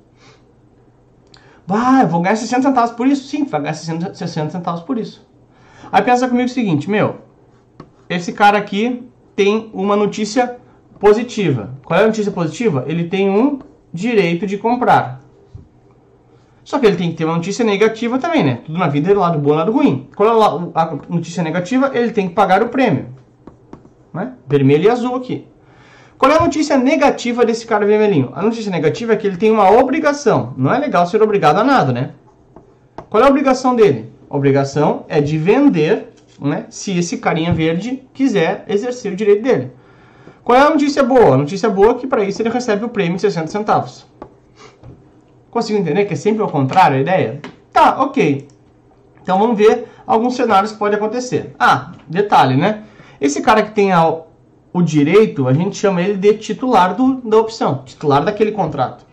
Ah, 1.70 2.02
eu 2.02 2.08
vou 2.10 2.22
ganhar 2.22 2.36
60 2.36 2.64
centavos 2.64 2.92
por 2.92 3.08
isso? 3.08 3.30
Sim, 3.30 3.46
vai 3.46 3.62
ganhar 3.62 3.74
60, 3.74 4.14
60 4.14 4.50
centavos 4.50 4.82
por 4.82 4.98
isso. 4.98 5.26
Aí 5.90 6.02
pensa 6.02 6.28
comigo 6.28 6.50
o 6.50 6.52
seguinte, 6.52 6.90
meu, 6.90 7.20
esse 8.10 8.34
cara 8.34 8.58
aqui 8.58 9.08
tem 9.38 9.70
uma 9.74 9.96
notícia 9.96 10.58
positiva. 11.00 11.70
Qual 11.86 11.98
é 11.98 12.04
a 12.04 12.08
notícia 12.08 12.34
positiva? 12.34 12.84
Ele 12.90 13.06
tem 13.06 13.30
um 13.30 13.58
direito 13.94 14.46
de 14.46 14.58
comprar. 14.58 15.22
Só 16.66 16.78
que 16.78 16.86
ele 16.86 16.98
tem 16.98 17.12
que 17.12 17.16
ter 17.16 17.24
uma 17.24 17.38
notícia 17.38 17.64
negativa 17.64 18.20
também, 18.20 18.44
né? 18.44 18.60
Tudo 18.66 18.78
na 18.78 18.90
vida 18.90 19.10
é 19.10 19.14
lado 19.14 19.40
bom 19.40 19.54
e 19.54 19.56
lado 19.56 19.72
ruim. 19.72 20.10
Qual 20.14 20.28
é 20.28 20.72
a 20.76 20.98
notícia 21.08 21.42
negativa? 21.42 21.90
Ele 21.94 22.12
tem 22.12 22.28
que 22.28 22.34
pagar 22.34 22.62
o 22.62 22.68
prêmio. 22.68 23.21
Né? 24.14 24.34
Vermelho 24.48 24.86
e 24.86 24.90
azul 24.90 25.16
aqui. 25.16 25.48
Qual 26.18 26.32
é 26.32 26.38
a 26.38 26.42
notícia 26.42 26.78
negativa 26.78 27.44
desse 27.44 27.66
cara 27.66 27.86
vermelhinho? 27.86 28.32
A 28.36 28.44
notícia 28.44 28.72
negativa 28.72 29.14
é 29.14 29.16
que 29.16 29.26
ele 29.26 29.38
tem 29.38 29.50
uma 29.50 29.72
obrigação. 29.72 30.54
Não 30.56 30.72
é 30.72 30.78
legal 30.78 31.08
ser 31.08 31.22
obrigado 31.24 31.58
a 31.58 31.64
nada, 31.64 31.92
né? 31.92 32.12
Qual 33.10 33.24
é 33.24 33.26
a 33.26 33.30
obrigação 33.30 33.76
dele? 33.76 34.14
A 34.30 34.38
obrigação 34.38 35.04
é 35.10 35.20
de 35.20 35.38
vender, 35.38 36.10
né? 36.40 36.68
Se 36.70 36.96
esse 36.98 37.18
carinha 37.18 37.52
verde 37.54 38.04
quiser 38.14 38.66
exercer 38.68 39.12
o 39.12 39.16
direito 39.16 39.42
dele. 39.42 39.72
Qual 40.44 40.58
é 40.58 40.62
a 40.62 40.70
notícia 40.70 41.02
boa? 41.02 41.34
A 41.34 41.38
notícia 41.38 41.70
boa 41.70 41.92
é 41.92 41.94
que 41.96 42.06
para 42.06 42.24
isso 42.24 42.42
ele 42.42 42.50
recebe 42.50 42.86
o 42.86 42.90
prêmio 42.90 43.16
de 43.16 43.22
60 43.22 43.48
centavos. 43.48 44.06
Consigo 45.50 45.80
entender 45.80 46.06
que 46.06 46.14
é 46.14 46.16
sempre 46.16 46.42
ao 46.42 46.50
contrário 46.50 46.98
a 46.98 47.02
ideia? 47.02 47.42
Tá, 47.74 48.02
ok. 48.02 48.48
Então 49.24 49.40
vamos 49.40 49.58
ver 49.58 49.88
alguns 50.06 50.36
cenários 50.36 50.72
que 50.72 50.78
pode 50.78 50.96
acontecer. 50.96 51.56
Ah, 51.60 51.92
detalhe, 52.08 52.56
né? 52.56 52.84
Esse 53.22 53.40
cara 53.40 53.62
que 53.62 53.72
tem 53.72 53.92
a, 53.92 54.04
o 54.74 54.82
direito, 54.82 55.48
a 55.48 55.54
gente 55.54 55.78
chama 55.78 56.02
ele 56.02 56.18
de 56.18 56.34
titular 56.34 56.96
do, 56.96 57.22
da 57.22 57.38
opção, 57.38 57.84
titular 57.86 58.26
daquele 58.26 58.52
contrato. 58.52 59.06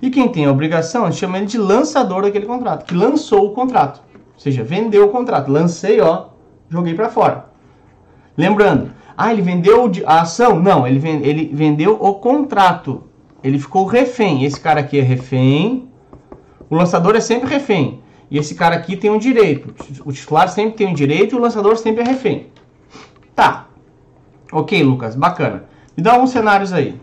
E 0.00 0.08
quem 0.08 0.28
tem 0.28 0.46
a 0.46 0.50
obrigação, 0.50 1.04
a 1.04 1.10
gente 1.10 1.20
chama 1.20 1.36
ele 1.36 1.46
de 1.46 1.58
lançador 1.58 2.22
daquele 2.22 2.46
contrato, 2.46 2.86
que 2.86 2.94
lançou 2.94 3.46
o 3.46 3.50
contrato. 3.50 4.00
Ou 4.14 4.40
seja, 4.40 4.64
vendeu 4.64 5.04
o 5.04 5.08
contrato. 5.10 5.52
Lancei, 5.52 6.00
ó, 6.00 6.28
joguei 6.70 6.94
para 6.94 7.10
fora. 7.10 7.50
Lembrando, 8.34 8.92
ah, 9.14 9.30
ele 9.30 9.42
vendeu 9.42 9.92
a 10.06 10.22
ação? 10.22 10.58
Não, 10.58 10.86
ele, 10.86 10.98
vende, 10.98 11.28
ele 11.28 11.50
vendeu 11.52 11.98
o 12.00 12.14
contrato. 12.14 13.04
Ele 13.44 13.58
ficou 13.58 13.84
refém. 13.84 14.44
Esse 14.44 14.58
cara 14.58 14.80
aqui 14.80 14.98
é 14.98 15.02
refém. 15.02 15.86
O 16.70 16.74
lançador 16.74 17.14
é 17.14 17.20
sempre 17.20 17.50
refém. 17.50 18.00
E 18.30 18.38
esse 18.38 18.54
cara 18.54 18.76
aqui 18.76 18.96
tem 18.96 19.10
um 19.10 19.18
direito. 19.18 19.74
O 20.06 20.12
titular 20.12 20.48
sempre 20.48 20.78
tem 20.78 20.86
um 20.86 20.94
direito 20.94 21.34
e 21.34 21.38
o 21.38 21.40
lançador 21.42 21.76
sempre 21.76 22.02
é 22.02 22.06
refém. 22.06 22.46
Tá. 23.34 23.66
Ok, 24.52 24.82
Lucas, 24.82 25.14
bacana. 25.14 25.64
Me 25.96 26.02
dá 26.02 26.12
alguns 26.12 26.30
cenários 26.30 26.72
aí. 26.72 27.00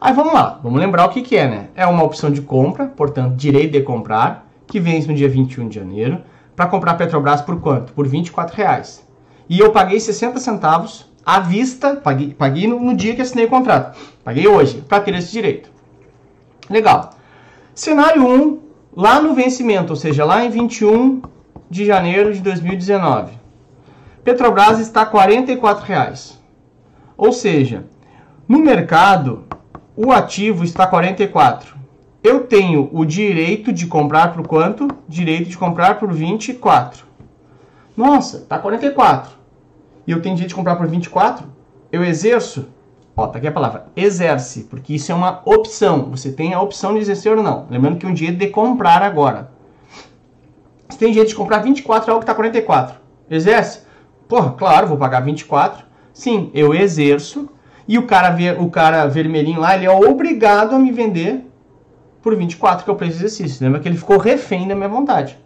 Aí 0.00 0.14
vamos 0.14 0.32
lá, 0.32 0.58
vamos 0.62 0.80
lembrar 0.80 1.04
o 1.04 1.10
que, 1.10 1.20
que 1.20 1.36
é, 1.36 1.46
né? 1.46 1.68
É 1.74 1.86
uma 1.86 2.02
opção 2.02 2.30
de 2.30 2.40
compra, 2.40 2.86
portanto, 2.86 3.36
direito 3.36 3.72
de 3.72 3.82
comprar, 3.82 4.46
que 4.66 4.80
vence 4.80 5.06
no 5.06 5.14
dia 5.14 5.28
21 5.28 5.68
de 5.68 5.74
janeiro, 5.74 6.22
para 6.56 6.66
comprar 6.66 6.94
Petrobras 6.94 7.42
por 7.42 7.60
quanto? 7.60 7.92
Por 7.92 8.08
24 8.08 8.56
reais. 8.56 9.06
E 9.48 9.58
eu 9.58 9.72
paguei 9.72 10.00
60 10.00 10.38
centavos 10.38 11.06
à 11.24 11.40
vista, 11.40 11.96
paguei, 11.96 12.32
paguei 12.32 12.66
no, 12.66 12.80
no, 12.80 12.96
dia 12.96 13.14
que 13.14 13.20
assinei 13.22 13.44
o 13.44 13.48
contrato. 13.48 13.98
Paguei 14.24 14.46
hoje, 14.46 14.80
para 14.88 15.00
ter 15.00 15.14
esse 15.14 15.32
direito. 15.32 15.70
Legal. 16.68 17.10
Cenário 17.74 18.26
1, 18.26 18.58
lá 18.96 19.20
no 19.20 19.34
vencimento, 19.34 19.92
ou 19.92 19.96
seja, 19.96 20.24
lá 20.24 20.44
em 20.44 20.50
21 20.50 21.20
de 21.68 21.84
janeiro 21.84 22.32
de 22.32 22.40
2019. 22.40 23.39
Petrobras 24.24 24.78
está 24.78 25.06
44 25.06 25.84
reais. 25.84 26.38
Ou 27.16 27.32
seja, 27.32 27.84
no 28.48 28.58
mercado, 28.58 29.44
o 29.96 30.12
ativo 30.12 30.64
está 30.64 30.86
44. 30.86 31.76
Eu 32.22 32.44
tenho 32.46 32.88
o 32.92 33.04
direito 33.04 33.72
de 33.72 33.86
comprar 33.86 34.34
por 34.34 34.46
quanto? 34.46 34.88
Direito 35.08 35.48
de 35.48 35.56
comprar 35.56 35.98
por 35.98 36.12
24. 36.12 37.04
Nossa, 37.96 38.40
tá 38.40 38.58
44 38.58 39.40
e 40.06 40.12
eu 40.12 40.20
tenho 40.20 40.34
direito 40.34 40.50
de 40.50 40.54
comprar 40.56 40.76
por 40.76 40.86
24, 40.86 41.46
eu 41.92 42.04
exerço. 42.04 42.68
Ó, 43.16 43.26
tá 43.26 43.38
aqui 43.38 43.46
a 43.46 43.52
palavra, 43.52 43.86
exerce, 43.94 44.64
porque 44.64 44.94
isso 44.94 45.12
é 45.12 45.14
uma 45.14 45.40
opção. 45.44 46.10
Você 46.10 46.32
tem 46.32 46.54
a 46.54 46.60
opção 46.60 46.94
de 46.94 47.00
exercer 47.00 47.36
ou 47.36 47.42
não. 47.42 47.66
Lembrando 47.70 47.98
que 47.98 48.06
um 48.06 48.14
direito 48.14 48.38
de 48.38 48.48
comprar 48.48 49.02
agora. 49.02 49.52
Você 50.88 50.98
tem 50.98 51.12
direito 51.12 51.28
de 51.28 51.34
comprar 51.34 51.58
24 51.58 52.10
algo 52.10 52.20
que 52.20 52.24
está 52.24 52.34
44. 52.34 52.96
Exerce? 53.30 53.80
Porra, 54.30 54.52
claro, 54.52 54.86
vou 54.86 54.96
pagar 54.96 55.20
24. 55.20 55.84
Sim, 56.14 56.50
eu 56.54 56.72
exerço. 56.72 57.50
E 57.86 57.98
o 57.98 58.06
cara, 58.06 58.34
o 58.58 58.70
cara 58.70 59.06
vermelhinho 59.06 59.60
lá, 59.60 59.76
ele 59.76 59.84
é 59.84 59.90
obrigado 59.90 60.74
a 60.74 60.78
me 60.78 60.90
vender 60.90 61.46
por 62.22 62.34
24, 62.34 62.84
que 62.84 62.90
é 62.90 62.92
o 62.92 62.96
preço 62.96 63.18
de 63.18 63.24
exercício. 63.26 63.62
Lembra 63.62 63.80
que 63.80 63.88
ele 63.88 63.98
ficou 63.98 64.16
refém 64.16 64.66
da 64.66 64.74
minha 64.74 64.88
vontade. 64.88 65.38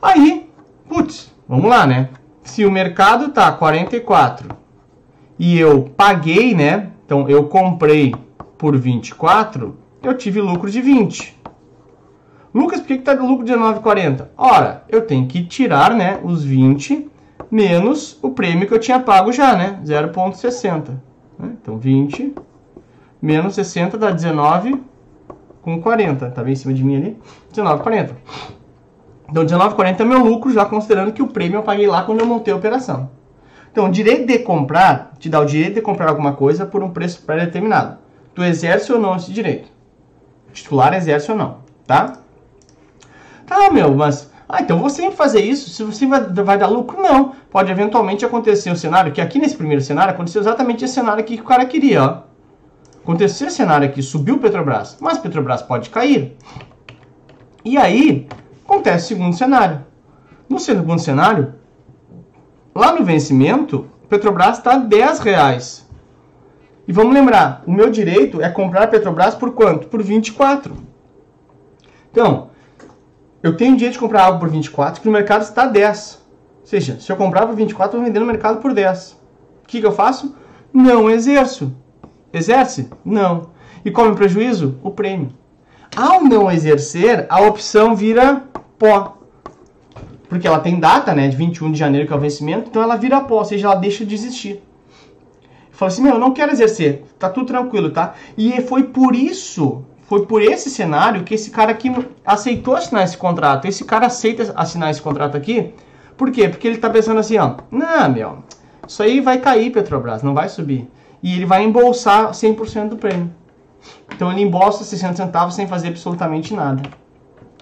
Aí, 0.00 0.48
putz, 0.88 1.30
vamos 1.46 1.68
lá, 1.68 1.86
né? 1.86 2.08
se 2.44 2.64
o 2.64 2.70
mercado 2.70 3.30
tá 3.30 3.50
44 3.50 4.48
e 5.38 5.58
eu 5.58 5.90
paguei, 5.96 6.54
né? 6.54 6.90
Então 7.04 7.28
eu 7.28 7.44
comprei 7.44 8.14
por 8.56 8.76
24, 8.76 9.76
eu 10.02 10.16
tive 10.16 10.40
lucro 10.40 10.70
de 10.70 10.80
20. 10.80 11.36
Lucas, 12.54 12.80
por 12.80 12.86
que, 12.86 12.98
que 12.98 13.02
tá 13.02 13.14
de 13.14 13.20
lucro 13.20 13.44
de 13.44 13.52
19,40? 13.52 14.28
Ora, 14.36 14.84
eu 14.88 15.04
tenho 15.04 15.26
que 15.26 15.44
tirar, 15.44 15.92
né, 15.92 16.20
os 16.22 16.44
20 16.44 17.10
menos 17.50 18.16
o 18.22 18.30
prêmio 18.30 18.66
que 18.66 18.72
eu 18.72 18.78
tinha 18.78 19.00
pago 19.00 19.32
já, 19.32 19.56
né? 19.56 19.80
0,60. 19.84 20.90
Né? 21.38 21.50
Então 21.60 21.76
20 21.76 22.34
menos 23.20 23.54
60 23.54 23.98
dá 23.98 24.10
19 24.10 24.80
com 25.62 25.80
40. 25.80 26.30
Tá 26.30 26.44
bem 26.44 26.52
em 26.52 26.56
cima 26.56 26.72
de 26.72 26.84
mim 26.84 26.96
ali? 26.96 27.18
19,40. 27.52 28.10
Então, 29.28 29.44
19,40 29.44 30.00
é 30.00 30.04
meu 30.04 30.18
lucro, 30.18 30.52
já 30.52 30.64
considerando 30.64 31.12
que 31.12 31.22
o 31.22 31.26
prêmio 31.26 31.58
eu 31.58 31.62
paguei 31.62 31.86
lá 31.86 32.02
quando 32.02 32.20
eu 32.20 32.26
montei 32.26 32.52
a 32.52 32.56
operação. 32.56 33.10
Então, 33.72 33.86
o 33.86 33.90
direito 33.90 34.26
de 34.26 34.38
comprar 34.40 35.12
te 35.18 35.28
dá 35.28 35.40
o 35.40 35.44
direito 35.44 35.74
de 35.74 35.80
comprar 35.80 36.08
alguma 36.08 36.34
coisa 36.34 36.66
por 36.66 36.82
um 36.82 36.90
preço 36.90 37.22
pré-determinado. 37.22 37.98
Tu 38.34 38.44
exerce 38.44 38.92
ou 38.92 39.00
não 39.00 39.16
esse 39.16 39.32
direito? 39.32 39.68
O 40.48 40.52
titular 40.52 40.92
exerce 40.94 41.32
ou 41.32 41.36
não, 41.36 41.58
tá? 41.86 42.23
Tá, 43.46 43.70
meu, 43.70 43.94
mas... 43.94 44.32
Ah, 44.48 44.60
então 44.60 44.78
vou 44.78 44.90
sempre 44.90 45.16
fazer 45.16 45.40
isso. 45.40 45.70
Se 45.70 45.82
você 45.82 46.06
vai, 46.06 46.20
vai 46.20 46.58
dar 46.58 46.68
lucro, 46.68 47.00
não. 47.00 47.32
Pode 47.50 47.70
eventualmente 47.70 48.24
acontecer 48.24 48.70
o 48.70 48.76
cenário, 48.76 49.12
que 49.12 49.20
aqui 49.20 49.38
nesse 49.38 49.56
primeiro 49.56 49.82
cenário 49.82 50.12
aconteceu 50.12 50.42
exatamente 50.42 50.84
esse 50.84 50.94
cenário 50.94 51.20
aqui 51.20 51.36
que 51.36 51.42
o 51.42 51.46
cara 51.46 51.64
queria, 51.64 52.02
ó. 52.02 52.18
Aconteceu 53.02 53.46
esse 53.48 53.56
cenário 53.56 53.86
aqui, 53.86 54.02
subiu 54.02 54.36
o 54.36 54.38
Petrobras, 54.38 54.96
mas 55.00 55.18
Petrobras 55.18 55.62
pode 55.62 55.90
cair. 55.90 56.36
E 57.64 57.76
aí, 57.76 58.26
Acontece 58.64 59.04
o 59.04 59.08
segundo 59.08 59.36
cenário. 59.36 59.84
No 60.48 60.58
segundo 60.58 60.98
cenário, 60.98 61.54
lá 62.74 62.92
no 62.92 63.04
vencimento, 63.04 63.86
Petrobras 64.08 64.58
está 64.58 64.76
10 64.78 65.20
reais. 65.20 65.88
E 66.88 66.92
vamos 66.92 67.14
lembrar, 67.14 67.62
o 67.66 67.72
meu 67.72 67.90
direito 67.90 68.42
é 68.42 68.48
comprar 68.50 68.88
Petrobras 68.88 69.34
por 69.34 69.52
quanto? 69.52 69.88
Por 69.88 70.02
24. 70.02 70.74
Então, 72.10 72.50
eu 73.44 73.54
tenho 73.54 73.76
direito 73.76 73.92
de 73.92 73.98
comprar 73.98 74.24
algo 74.24 74.40
por 74.40 74.48
24 74.48 75.02
que 75.02 75.06
no 75.06 75.12
mercado 75.12 75.42
está 75.42 75.66
10. 75.66 76.24
Ou 76.62 76.66
seja, 76.66 76.98
se 76.98 77.12
eu 77.12 77.16
comprar 77.16 77.46
por 77.46 77.54
24, 77.54 77.94
eu 77.94 78.00
vou 78.00 78.06
vender 78.08 78.18
no 78.18 78.24
mercado 78.24 78.58
por 78.58 78.72
10. 78.72 79.12
O 79.62 79.66
que, 79.66 79.80
que 79.82 79.86
eu 79.86 79.92
faço? 79.92 80.34
Não 80.72 81.10
exerço. 81.10 81.76
Exerce? 82.32 82.88
Não. 83.04 83.50
E 83.84 83.90
qual 83.90 84.06
é 84.06 84.10
o 84.10 84.14
prejuízo? 84.14 84.78
O 84.82 84.90
prêmio. 84.90 85.28
Ao 85.94 86.24
não 86.24 86.50
exercer, 86.50 87.26
a 87.28 87.42
opção 87.42 87.94
vira 87.94 88.44
pó. 88.78 89.18
Porque 90.26 90.48
ela 90.48 90.60
tem 90.60 90.80
data, 90.80 91.14
né, 91.14 91.28
de 91.28 91.36
21 91.36 91.70
de 91.70 91.78
janeiro 91.78 92.06
que 92.06 92.14
é 92.14 92.16
o 92.16 92.20
vencimento, 92.20 92.70
então 92.70 92.82
ela 92.82 92.96
vira 92.96 93.20
pó, 93.20 93.40
ou 93.40 93.44
seja, 93.44 93.66
ela 93.66 93.76
deixa 93.76 94.06
de 94.06 94.14
existir. 94.14 94.62
Fala 95.70 95.92
assim, 95.92 96.02
meu, 96.02 96.14
eu 96.14 96.18
não 96.18 96.32
quero 96.32 96.50
exercer, 96.50 97.04
tá 97.18 97.28
tudo 97.28 97.46
tranquilo, 97.46 97.90
tá? 97.90 98.14
E 98.38 98.62
foi 98.62 98.84
por 98.84 99.14
isso, 99.14 99.84
foi 100.06 100.26
por 100.26 100.42
esse 100.42 100.70
cenário 100.70 101.24
que 101.24 101.34
esse 101.34 101.50
cara 101.50 101.72
aqui 101.72 101.90
aceitou 102.24 102.76
assinar 102.76 103.04
esse 103.04 103.16
contrato. 103.16 103.66
Esse 103.66 103.84
cara 103.84 104.06
aceita 104.06 104.52
assinar 104.56 104.90
esse 104.90 105.00
contrato 105.00 105.36
aqui, 105.36 105.72
por 106.16 106.30
quê? 106.30 106.48
Porque 106.48 106.68
ele 106.68 106.78
tá 106.78 106.88
pensando 106.90 107.20
assim, 107.20 107.36
ó, 107.38 107.56
não, 107.70 108.08
meu, 108.10 108.38
isso 108.86 109.02
aí 109.02 109.20
vai 109.20 109.38
cair, 109.38 109.70
Petrobras, 109.70 110.22
não 110.22 110.34
vai 110.34 110.48
subir. 110.48 110.88
E 111.22 111.36
ele 111.36 111.46
vai 111.46 111.64
embolsar 111.64 112.30
100% 112.30 112.90
do 112.90 112.96
prêmio. 112.96 113.32
Então 114.14 114.30
ele 114.30 114.42
embolsa 114.42 114.84
60 114.84 115.16
centavos 115.16 115.54
sem 115.54 115.66
fazer 115.66 115.88
absolutamente 115.88 116.54
nada. 116.54 116.82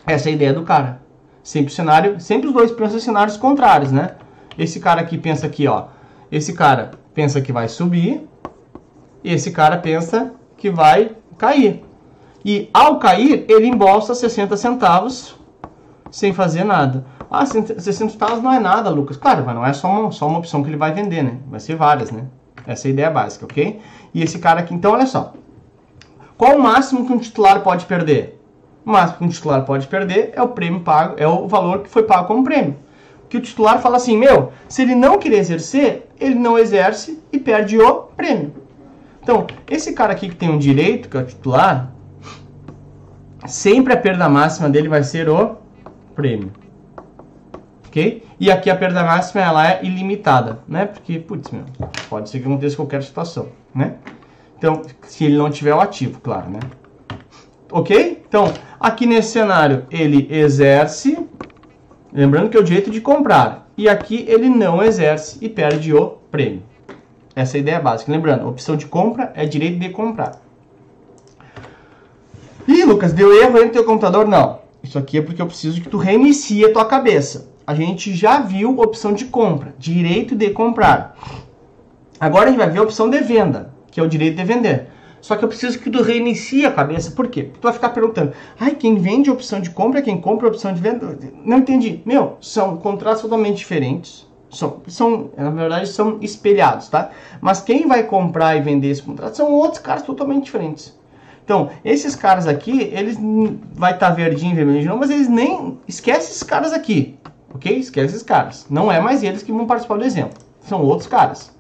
Essa 0.07 0.29
é 0.29 0.33
a 0.33 0.35
ideia 0.35 0.53
do 0.53 0.63
cara. 0.63 1.01
Sempre 1.43 1.73
cenário, 1.73 2.21
sempre 2.21 2.49
os 2.49 2.55
dois 2.55 2.71
pensam 2.71 2.99
cenários 2.99 3.37
contrários, 3.37 3.91
né? 3.91 4.17
Esse 4.59 4.79
cara 4.81 5.01
aqui 5.01 5.17
pensa 5.17 5.47
aqui, 5.47 5.67
ó. 5.67 5.87
Esse 6.31 6.53
cara 6.53 6.93
pensa 7.15 7.41
que 7.41 7.53
vai 7.53 7.69
subir, 7.69 8.29
e 9.25 9.33
esse 9.33 9.51
cara 9.51 9.77
pensa 9.77 10.33
que 10.57 10.71
vai 10.71 11.13
cair. 11.39 11.83
E 12.45 12.69
ao 12.73 12.99
cair, 12.99 13.45
ele 13.49 13.67
embolsa 13.67 14.15
60 14.15 14.57
centavos 14.57 15.37
sem 16.11 16.33
fazer 16.33 16.65
nada. 16.65 17.05
Ah, 17.31 17.47
60 17.47 17.81
centavos 17.81 18.43
não 18.43 18.53
é 18.53 18.59
nada, 18.59 18.91
Lucas. 18.91 19.17
Claro, 19.17 19.45
mas 19.47 19.55
não 19.55 19.65
é 19.65 19.73
só 19.73 19.89
uma, 19.89 20.13
só 20.13 20.27
uma 20.27 20.39
opção 20.39 20.63
que 20.63 20.69
ele 20.69 20.77
vai 20.77 20.93
vender, 20.93 21.23
né? 21.23 21.39
Vai 21.49 21.61
ser 21.61 21.77
várias, 21.77 22.11
né? 22.11 22.25
Essa 22.67 22.87
é 22.87 22.91
a 22.91 22.93
ideia 22.93 23.11
básica, 23.11 23.45
ok? 23.45 23.81
E 24.13 24.23
esse 24.23 24.39
cara 24.39 24.61
aqui, 24.61 24.75
então, 24.75 24.93
olha 24.93 25.07
só. 25.07 25.33
Qual 26.37 26.57
o 26.57 26.63
máximo 26.63 27.07
que 27.07 27.13
um 27.13 27.19
titular 27.19 27.61
pode 27.63 27.87
perder? 27.87 28.41
O 28.85 28.91
máximo 28.91 29.19
que 29.19 29.25
um 29.25 29.29
titular 29.29 29.65
pode 29.65 29.87
perder 29.87 30.33
é 30.35 30.43
o 30.43 30.49
prêmio 30.49 30.81
pago, 30.81 31.15
é 31.17 31.27
o 31.27 31.47
valor 31.47 31.81
que 31.81 31.89
foi 31.89 32.03
pago 32.03 32.27
como 32.27 32.45
prêmio. 32.45 32.77
Que 33.29 33.37
o 33.37 33.41
titular 33.41 33.81
fala 33.81 33.97
assim, 33.97 34.17
meu, 34.19 34.53
se 34.69 34.83
ele 34.83 34.95
não 34.95 35.19
querer 35.19 35.39
exercer, 35.39 36.11
ele 36.21 36.35
não 36.35 36.59
exerce 36.59 37.23
e 37.33 37.39
perde 37.39 37.79
o 37.81 37.95
prêmio. 38.17 38.53
Então, 39.23 39.47
esse 39.71 39.93
cara 39.93 40.13
aqui 40.13 40.29
que 40.29 40.37
tem 40.37 40.51
um 40.51 40.59
direito, 40.59 41.09
que 41.09 41.17
é 41.17 41.21
o 41.21 41.25
titular, 41.25 41.93
sempre 43.47 43.93
a 43.93 43.97
perda 43.97 44.29
máxima 44.29 44.69
dele 44.69 44.89
vai 44.89 45.03
ser 45.03 45.29
o 45.29 45.57
prêmio. 46.15 46.53
Ok? 47.87 48.25
E 48.41 48.51
aqui 48.51 48.71
a 48.71 48.77
perda 48.77 49.05
máxima 49.05 49.43
ela 49.43 49.71
é 49.71 49.85
ilimitada, 49.85 50.61
né? 50.67 50.87
Porque, 50.87 51.19
putz, 51.19 51.51
meu, 51.51 51.65
pode 52.09 52.31
ser 52.31 52.41
que 52.41 52.47
aconteça 52.47 52.77
qualquer 52.77 53.03
situação, 53.03 53.49
né? 53.75 53.97
Então, 54.57 54.83
se 55.03 55.25
ele 55.25 55.37
não 55.37 55.51
tiver 55.51 55.75
o 55.75 55.81
ativo, 55.81 56.21
claro, 56.21 56.51
né? 56.51 56.61
Ok? 57.71 58.23
Então, 58.27 58.53
aqui 58.79 59.07
nesse 59.07 59.33
cenário, 59.33 59.87
ele 59.91 60.27
exerce, 60.31 61.19
lembrando 62.13 62.49
que 62.49 62.57
é 62.57 62.61
o 62.61 62.65
direito 62.65 62.91
de 62.91 63.01
comprar. 63.01 63.69
E 63.77 63.89
aqui 63.89 64.25
ele 64.29 64.49
não 64.49 64.83
exerce 64.83 65.39
e 65.41 65.49
perde 65.49 65.95
o 65.95 66.19
prêmio. 66.31 66.63
Essa 67.35 67.57
é 67.57 67.59
a 67.59 67.61
ideia 67.61 67.81
básica. 67.81 68.13
Lembrando, 68.13 68.47
opção 68.47 68.77
de 68.77 68.87
compra 68.87 69.33
é 69.35 69.47
direito 69.47 69.79
de 69.79 69.89
comprar. 69.89 70.41
Ih, 72.67 72.85
Lucas, 72.85 73.13
deu 73.13 73.35
erro 73.43 73.57
aí 73.57 73.67
no 73.67 73.73
teu 73.73 73.85
computador? 73.85 74.27
Não. 74.29 74.61
Isso 74.83 74.99
aqui 74.99 75.19
é 75.19 75.23
porque 75.23 75.43
eu 75.43 75.47
preciso 75.47 75.81
que 75.81 75.89
tu 75.89 75.97
reinicie 75.97 76.65
a 76.65 76.73
tua 76.73 76.85
cabeça. 76.85 77.51
A 77.67 77.75
gente 77.75 78.15
já 78.15 78.41
viu 78.41 78.79
opção 78.79 79.13
de 79.13 79.25
compra, 79.25 79.75
direito 79.79 80.35
de 80.35 80.51
comprar. 80.51 81.17
Agora 82.21 82.47
a 82.47 82.49
gente 82.49 82.59
vai 82.59 82.71
ver 82.71 82.79
a 82.79 82.83
opção 82.83 83.11
de 83.11 83.19
venda, 83.21 83.73
que 83.91 83.99
é 83.99 84.03
o 84.03 84.09
direito 84.09 84.37
de 84.37 84.45
vender. 84.45 84.89
Só 85.21 85.37
que 85.37 85.45
eu 85.45 85.49
preciso 85.49 85.79
que 85.79 85.91
tu 85.91 86.03
reinicie 86.03 86.65
a 86.65 86.73
cabeça. 86.73 87.13
Por 87.13 87.29
quê? 87.29 87.45
Porque 87.45 87.61
tu 87.61 87.65
vai 87.65 87.73
ficar 87.73 87.91
perguntando, 87.91 88.33
ai, 88.59 88.75
quem 88.75 88.97
vende 88.97 89.31
opção 89.31 89.61
de 89.61 89.71
compra, 89.71 90.03
quem 90.03 90.21
compra 90.21 90.49
opção 90.49 90.73
de 90.73 90.81
venda? 90.81 91.19
Não 91.45 91.59
entendi. 91.59 92.01
Meu, 92.05 92.37
são 92.41 92.77
contratos 92.77 93.23
totalmente 93.23 93.59
diferentes. 93.59 94.27
São, 94.51 94.83
são, 94.87 95.31
na 95.37 95.51
verdade, 95.51 95.89
são 95.89 96.19
espelhados, 96.21 96.89
tá? 96.89 97.11
Mas 97.41 97.61
quem 97.61 97.87
vai 97.87 98.03
comprar 98.03 98.57
e 98.57 98.61
vender 98.61 98.89
esse 98.89 99.03
contrato 99.03 99.37
são 99.37 99.53
outros 99.53 99.81
caras 99.81 100.03
totalmente 100.03 100.45
diferentes. 100.45 100.95
Então, 101.45 101.71
esses 101.85 102.15
caras 102.15 102.47
aqui, 102.47 102.91
eles 102.93 103.19
vai 103.75 103.95
estar 103.95 104.11
tá 104.11 104.15
verdinho, 104.15 104.55
vermelho, 104.55 104.89
não, 104.89 104.99
mas 104.99 105.11
eles 105.11 105.29
nem 105.29 105.79
esquece 105.89 106.31
esses 106.31 106.43
caras 106.43 106.73
aqui, 106.73 107.19
ok? 107.53 107.77
Esquece 107.77 108.15
esses 108.15 108.23
caras. 108.23 108.67
Não 108.71 108.91
é 108.91 109.01
mais 109.01 109.23
eles 109.23 109.43
que 109.43 109.53
vão 109.53 109.67
participar 109.67 109.99
do 109.99 110.05
exemplo, 110.05 110.39
são 110.61 110.81
outros 110.83 111.09
caras. 111.09 111.53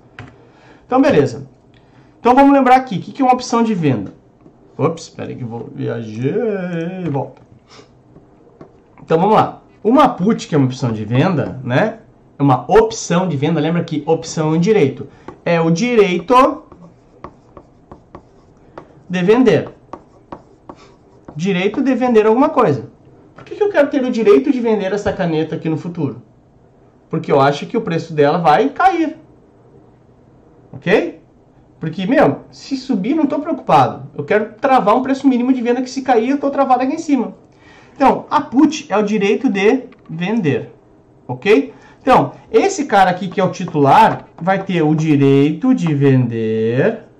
Então, 0.86 1.00
beleza. 1.00 1.46
Então, 2.20 2.34
vamos 2.34 2.52
lembrar 2.52 2.76
aqui, 2.76 2.96
o 2.96 3.00
que, 3.00 3.12
que 3.12 3.22
é 3.22 3.24
uma 3.24 3.34
opção 3.34 3.62
de 3.62 3.74
venda? 3.74 4.14
Ops, 4.78 5.04
espera 5.04 5.34
que 5.34 5.42
eu 5.42 5.48
vou 5.48 5.68
viajar 5.74 7.02
e 7.04 7.08
volta. 7.10 7.42
Então, 9.02 9.18
vamos 9.18 9.34
lá. 9.34 9.60
Uma 9.82 10.08
put, 10.08 10.46
que 10.46 10.54
é 10.54 10.58
uma 10.58 10.66
opção 10.66 10.92
de 10.92 11.04
venda, 11.04 11.60
né? 11.64 11.98
É 12.38 12.42
uma 12.42 12.64
opção 12.68 13.28
de 13.28 13.36
venda. 13.36 13.60
Lembra 13.60 13.82
que 13.82 14.02
opção 14.06 14.54
é 14.54 14.56
um 14.56 14.60
direito. 14.60 15.08
É 15.44 15.60
o 15.60 15.70
direito 15.70 16.61
de 19.12 19.22
vender. 19.22 19.68
Direito 21.36 21.82
de 21.82 21.94
vender 21.94 22.24
alguma 22.24 22.48
coisa. 22.48 22.90
Por 23.34 23.44
que, 23.44 23.54
que 23.54 23.62
eu 23.62 23.68
quero 23.68 23.90
ter 23.90 24.02
o 24.02 24.10
direito 24.10 24.50
de 24.50 24.58
vender 24.58 24.90
essa 24.90 25.12
caneta 25.12 25.54
aqui 25.54 25.68
no 25.68 25.76
futuro? 25.76 26.22
Porque 27.10 27.30
eu 27.30 27.38
acho 27.38 27.66
que 27.66 27.76
o 27.76 27.82
preço 27.82 28.14
dela 28.14 28.38
vai 28.38 28.70
cair. 28.70 29.18
Ok? 30.72 31.20
Porque, 31.78 32.06
meu, 32.06 32.40
se 32.50 32.74
subir, 32.74 33.14
não 33.14 33.24
estou 33.24 33.40
preocupado. 33.40 34.08
Eu 34.16 34.24
quero 34.24 34.54
travar 34.54 34.96
um 34.96 35.02
preço 35.02 35.28
mínimo 35.28 35.52
de 35.52 35.60
venda 35.60 35.82
que 35.82 35.90
se 35.90 36.00
cair, 36.00 36.30
eu 36.30 36.36
estou 36.36 36.50
travado 36.50 36.82
aqui 36.82 36.94
em 36.94 36.98
cima. 36.98 37.34
Então, 37.94 38.24
a 38.30 38.40
put 38.40 38.86
é 38.88 38.96
o 38.96 39.02
direito 39.02 39.50
de 39.50 39.88
vender. 40.08 40.72
Ok? 41.28 41.74
Então, 42.00 42.32
esse 42.50 42.86
cara 42.86 43.10
aqui 43.10 43.28
que 43.28 43.40
é 43.40 43.44
o 43.44 43.50
titular 43.50 44.26
vai 44.40 44.64
ter 44.64 44.80
o 44.80 44.94
direito 44.94 45.74
de 45.74 45.92
vender 45.92 47.11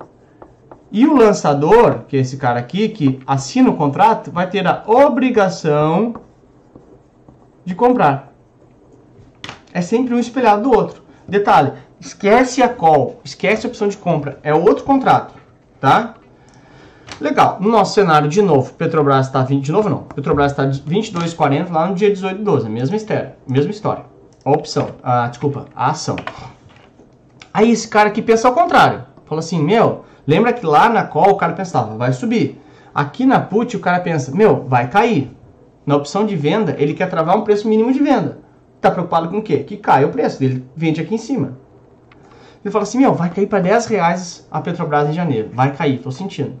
e 0.93 1.07
o 1.07 1.15
lançador, 1.15 2.01
que 2.07 2.15
é 2.15 2.19
esse 2.19 2.37
cara 2.37 2.59
aqui, 2.59 2.87
que 2.87 3.19
assina 3.25 3.71
o 3.71 3.75
contrato, 3.75 4.29
vai 4.29 4.47
ter 4.47 4.67
a 4.67 4.83
obrigação 4.85 6.13
de 7.65 7.73
comprar. 7.73 8.31
É 9.73 9.81
sempre 9.81 10.13
um 10.13 10.19
espelhado 10.19 10.61
do 10.61 10.71
outro. 10.71 11.01
Detalhe, 11.27 11.73
esquece 11.99 12.61
a 12.61 12.69
call, 12.69 13.19
esquece 13.23 13.65
a 13.65 13.69
opção 13.69 13.87
de 13.87 13.97
compra, 13.97 14.37
é 14.43 14.53
outro 14.53 14.83
contrato, 14.83 15.33
tá? 15.79 16.13
Legal, 17.19 17.57
no 17.59 17.71
nosso 17.71 17.95
cenário, 17.95 18.29
de 18.29 18.41
novo, 18.41 18.73
Petrobras 18.73 19.25
está 19.25 19.41
20, 19.41 19.63
de 19.63 19.71
novo 19.71 19.89
não, 19.89 20.03
Petrobras 20.03 20.51
está 20.51 20.63
22,40 20.67 21.71
lá 21.71 21.87
no 21.87 21.95
dia 21.95 22.11
18 22.11 22.37
de 22.37 22.43
12, 22.43 22.69
mesma 22.69 22.95
história, 22.95 23.35
mesma 23.47 23.71
história. 23.71 24.05
A 24.45 24.51
opção, 24.51 24.89
a, 25.01 25.27
desculpa, 25.27 25.65
a 25.75 25.89
ação. 25.89 26.17
Aí 27.51 27.71
esse 27.71 27.87
cara 27.87 28.09
aqui 28.09 28.21
pensa 28.21 28.47
ao 28.47 28.53
contrário, 28.53 29.05
fala 29.25 29.39
assim, 29.39 29.59
meu, 29.59 30.03
Lembra 30.25 30.53
que 30.53 30.65
lá 30.65 30.89
na 30.89 31.03
call 31.03 31.31
o 31.31 31.37
cara 31.37 31.53
pensava, 31.53 31.97
vai 31.97 32.13
subir. 32.13 32.61
Aqui 32.93 33.25
na 33.25 33.39
put 33.39 33.75
o 33.75 33.79
cara 33.79 33.99
pensa, 33.99 34.31
meu, 34.31 34.63
vai 34.67 34.89
cair. 34.89 35.31
Na 35.85 35.95
opção 35.95 36.25
de 36.25 36.35
venda, 36.35 36.75
ele 36.77 36.93
quer 36.93 37.09
travar 37.09 37.37
um 37.37 37.43
preço 37.43 37.67
mínimo 37.67 37.91
de 37.91 37.99
venda. 37.99 38.39
Tá 38.79 38.89
preocupado 38.91 39.29
com 39.29 39.37
o 39.37 39.41
quê? 39.41 39.59
Que 39.59 39.77
cai 39.77 40.05
o 40.05 40.09
preço 40.09 40.39
dele, 40.39 40.65
vende 40.75 41.01
aqui 41.01 41.15
em 41.15 41.17
cima. 41.17 41.57
Ele 42.63 42.71
fala 42.71 42.83
assim, 42.83 42.99
meu, 42.99 43.13
vai 43.13 43.29
cair 43.29 43.47
para 43.47 43.59
10 43.59 43.87
reais 43.87 44.47
a 44.49 44.61
Petrobras 44.61 45.09
em 45.09 45.13
janeiro. 45.13 45.49
Vai 45.53 45.73
cair, 45.73 45.99
tô 45.99 46.11
sentindo. 46.11 46.53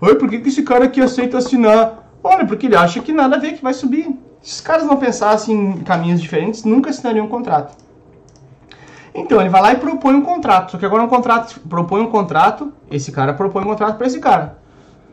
Oi, 0.00 0.14
por 0.14 0.28
que, 0.28 0.38
que 0.38 0.48
esse 0.48 0.62
cara 0.62 0.86
aqui 0.86 1.00
aceita 1.00 1.36
assinar? 1.36 2.10
Olha, 2.24 2.46
porque 2.46 2.66
ele 2.66 2.76
acha 2.76 3.00
que 3.00 3.12
nada 3.12 3.36
a 3.36 3.38
ver 3.38 3.52
que 3.52 3.62
vai 3.62 3.74
subir. 3.74 4.08
Se 4.40 4.54
os 4.54 4.60
caras 4.60 4.86
não 4.86 4.96
pensassem 4.96 5.54
em 5.54 5.80
caminhos 5.80 6.20
diferentes, 6.20 6.64
nunca 6.64 6.90
assinariam 6.90 7.26
um 7.26 7.28
contrato. 7.28 7.76
Então 9.14 9.40
ele 9.40 9.50
vai 9.50 9.60
lá 9.60 9.72
e 9.72 9.76
propõe 9.76 10.14
um 10.14 10.22
contrato. 10.22 10.72
Só 10.72 10.78
que 10.78 10.86
agora 10.86 11.02
é 11.02 11.06
um 11.06 11.08
contrato, 11.08 11.60
propõe 11.68 12.00
um 12.00 12.10
contrato, 12.10 12.72
esse 12.90 13.12
cara 13.12 13.34
propõe 13.34 13.62
um 13.62 13.66
contrato 13.66 13.96
para 13.96 14.06
esse 14.06 14.20
cara. 14.20 14.58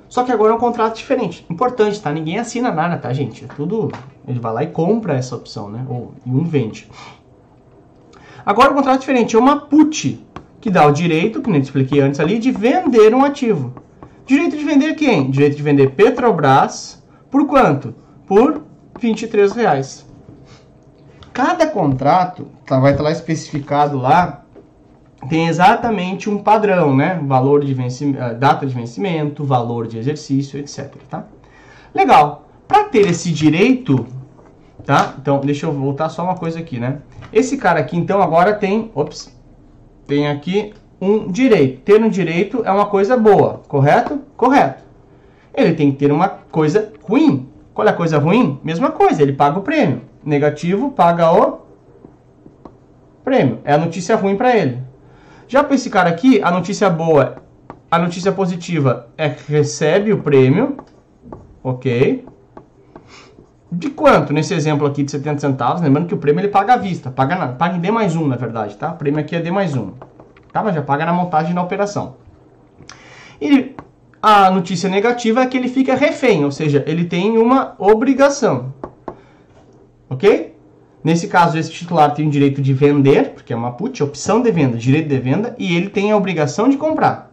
Só 0.07 0.23
que 0.23 0.31
agora 0.31 0.51
é 0.51 0.55
um 0.55 0.59
contrato 0.59 0.95
diferente. 0.95 1.45
Importante, 1.49 2.01
tá? 2.01 2.11
Ninguém 2.11 2.39
assina 2.39 2.71
nada, 2.71 2.97
tá, 2.97 3.13
gente? 3.13 3.45
É 3.45 3.47
tudo. 3.47 3.91
Ele 4.27 4.39
vai 4.39 4.53
lá 4.53 4.63
e 4.63 4.67
compra 4.67 5.15
essa 5.15 5.35
opção, 5.35 5.69
né? 5.69 5.85
Ou 5.87 6.13
e 6.25 6.29
um 6.29 6.43
vende. 6.43 6.89
Agora 8.45 8.69
o 8.69 8.73
um 8.73 8.75
contrato 8.75 9.01
diferente 9.01 9.35
é 9.35 9.39
uma 9.39 9.57
put, 9.61 10.25
que 10.59 10.71
dá 10.71 10.87
o 10.87 10.91
direito, 10.91 11.41
que 11.41 11.49
nem 11.51 11.61
expliquei 11.61 11.99
antes 11.99 12.19
ali, 12.19 12.39
de 12.39 12.51
vender 12.51 13.13
um 13.13 13.23
ativo. 13.23 13.73
Direito 14.25 14.57
de 14.57 14.63
vender 14.63 14.95
quem? 14.95 15.29
Direito 15.29 15.57
de 15.57 15.63
vender 15.63 15.91
Petrobras 15.91 17.03
por 17.29 17.45
quanto? 17.45 17.93
Por 18.25 18.63
23 18.99 19.51
reais. 19.51 20.08
Cada 21.39 21.67
contrato 21.67 22.47
tá, 22.65 22.77
vai 22.81 22.91
estar 22.91 23.01
lá 23.01 23.13
especificado 23.13 23.97
lá, 23.97 24.41
tem 25.29 25.47
exatamente 25.47 26.29
um 26.29 26.39
padrão, 26.39 26.93
né? 26.93 27.17
Valor 27.25 27.63
de 27.63 27.73
vencimento, 27.73 28.21
eh, 28.21 28.33
data 28.33 28.65
de 28.65 28.75
vencimento, 28.75 29.45
valor 29.45 29.87
de 29.87 29.97
exercício, 29.97 30.59
etc. 30.59 30.93
Tá? 31.09 31.23
Legal. 31.95 32.49
Para 32.67 32.83
ter 32.89 33.07
esse 33.07 33.31
direito, 33.31 34.05
tá? 34.85 35.13
Então, 35.17 35.39
deixa 35.39 35.65
eu 35.65 35.71
voltar 35.71 36.09
só 36.09 36.25
uma 36.25 36.35
coisa 36.35 36.59
aqui, 36.59 36.77
né? 36.77 36.97
Esse 37.31 37.55
cara 37.55 37.79
aqui, 37.79 37.95
então, 37.95 38.21
agora 38.21 38.51
tem, 38.55 38.91
ops, 38.93 39.33
tem 40.05 40.27
aqui 40.27 40.73
um 40.99 41.31
direito. 41.31 41.79
Ter 41.83 42.03
um 42.03 42.09
direito 42.09 42.63
é 42.65 42.71
uma 42.71 42.87
coisa 42.87 43.15
boa, 43.15 43.61
correto? 43.65 44.19
Correto. 44.35 44.83
Ele 45.53 45.73
tem 45.73 45.89
que 45.89 45.99
ter 45.99 46.11
uma 46.11 46.27
coisa 46.27 46.91
ruim. 47.01 47.47
Qual 47.73 47.87
é 47.87 47.91
a 47.91 47.93
coisa 47.93 48.19
ruim? 48.19 48.59
Mesma 48.61 48.91
coisa, 48.91 49.21
ele 49.21 49.31
paga 49.31 49.57
o 49.57 49.61
prêmio. 49.61 50.08
Negativo, 50.29 50.91
paga 50.91 51.31
o 51.31 51.61
prêmio. 53.23 53.59
É 53.63 53.73
a 53.73 53.77
notícia 53.79 54.15
ruim 54.15 54.37
para 54.37 54.55
ele. 54.55 54.77
Já 55.47 55.63
para 55.63 55.73
esse 55.73 55.89
cara 55.89 56.07
aqui, 56.07 56.39
a 56.43 56.51
notícia 56.51 56.87
boa, 56.87 57.37
a 57.89 57.97
notícia 57.97 58.31
positiva 58.31 59.07
é 59.17 59.29
que 59.29 59.51
recebe 59.51 60.13
o 60.13 60.21
prêmio, 60.21 60.77
ok? 61.63 62.23
De 63.71 63.89
quanto? 63.89 64.31
Nesse 64.31 64.53
exemplo 64.53 64.85
aqui 64.85 65.01
de 65.01 65.09
70 65.09 65.39
centavos, 65.39 65.81
lembrando 65.81 66.07
que 66.07 66.13
o 66.13 66.17
prêmio 66.17 66.41
ele 66.41 66.49
paga 66.49 66.75
à 66.75 66.77
vista, 66.77 67.09
paga, 67.09 67.35
na, 67.35 67.47
paga 67.47 67.77
em 67.77 67.79
D 67.79 67.89
mais 67.89 68.15
1, 68.15 68.27
na 68.27 68.35
verdade, 68.35 68.77
tá? 68.77 68.91
O 68.91 68.97
prêmio 68.97 69.19
aqui 69.19 69.35
é 69.35 69.41
D 69.41 69.49
mais 69.49 69.75
1, 69.75 69.93
tá? 70.53 70.61
Mas 70.61 70.75
já 70.75 70.83
paga 70.83 71.07
na 71.07 71.13
montagem 71.13 71.55
da 71.55 71.63
operação. 71.63 72.17
E 73.41 73.75
a 74.21 74.51
notícia 74.51 74.87
negativa 74.89 75.41
é 75.41 75.47
que 75.47 75.57
ele 75.57 75.69
fica 75.69 75.95
refém, 75.95 76.45
ou 76.45 76.51
seja, 76.51 76.83
ele 76.85 77.05
tem 77.05 77.39
uma 77.39 77.73
obrigação, 77.79 78.73
ok? 80.09 80.55
Nesse 81.03 81.27
caso, 81.27 81.57
esse 81.57 81.71
titular 81.71 82.13
tem 82.13 82.27
o 82.27 82.31
direito 82.31 82.61
de 82.61 82.73
vender, 82.73 83.29
porque 83.29 83.53
é 83.53 83.55
uma 83.55 83.71
put, 83.71 84.03
opção 84.03 84.41
de 84.41 84.51
venda, 84.51 84.77
direito 84.77 85.07
de 85.07 85.17
venda, 85.17 85.55
e 85.57 85.75
ele 85.75 85.89
tem 85.89 86.11
a 86.11 86.17
obrigação 86.17 86.67
de 86.67 86.75
comprar. 86.75 87.31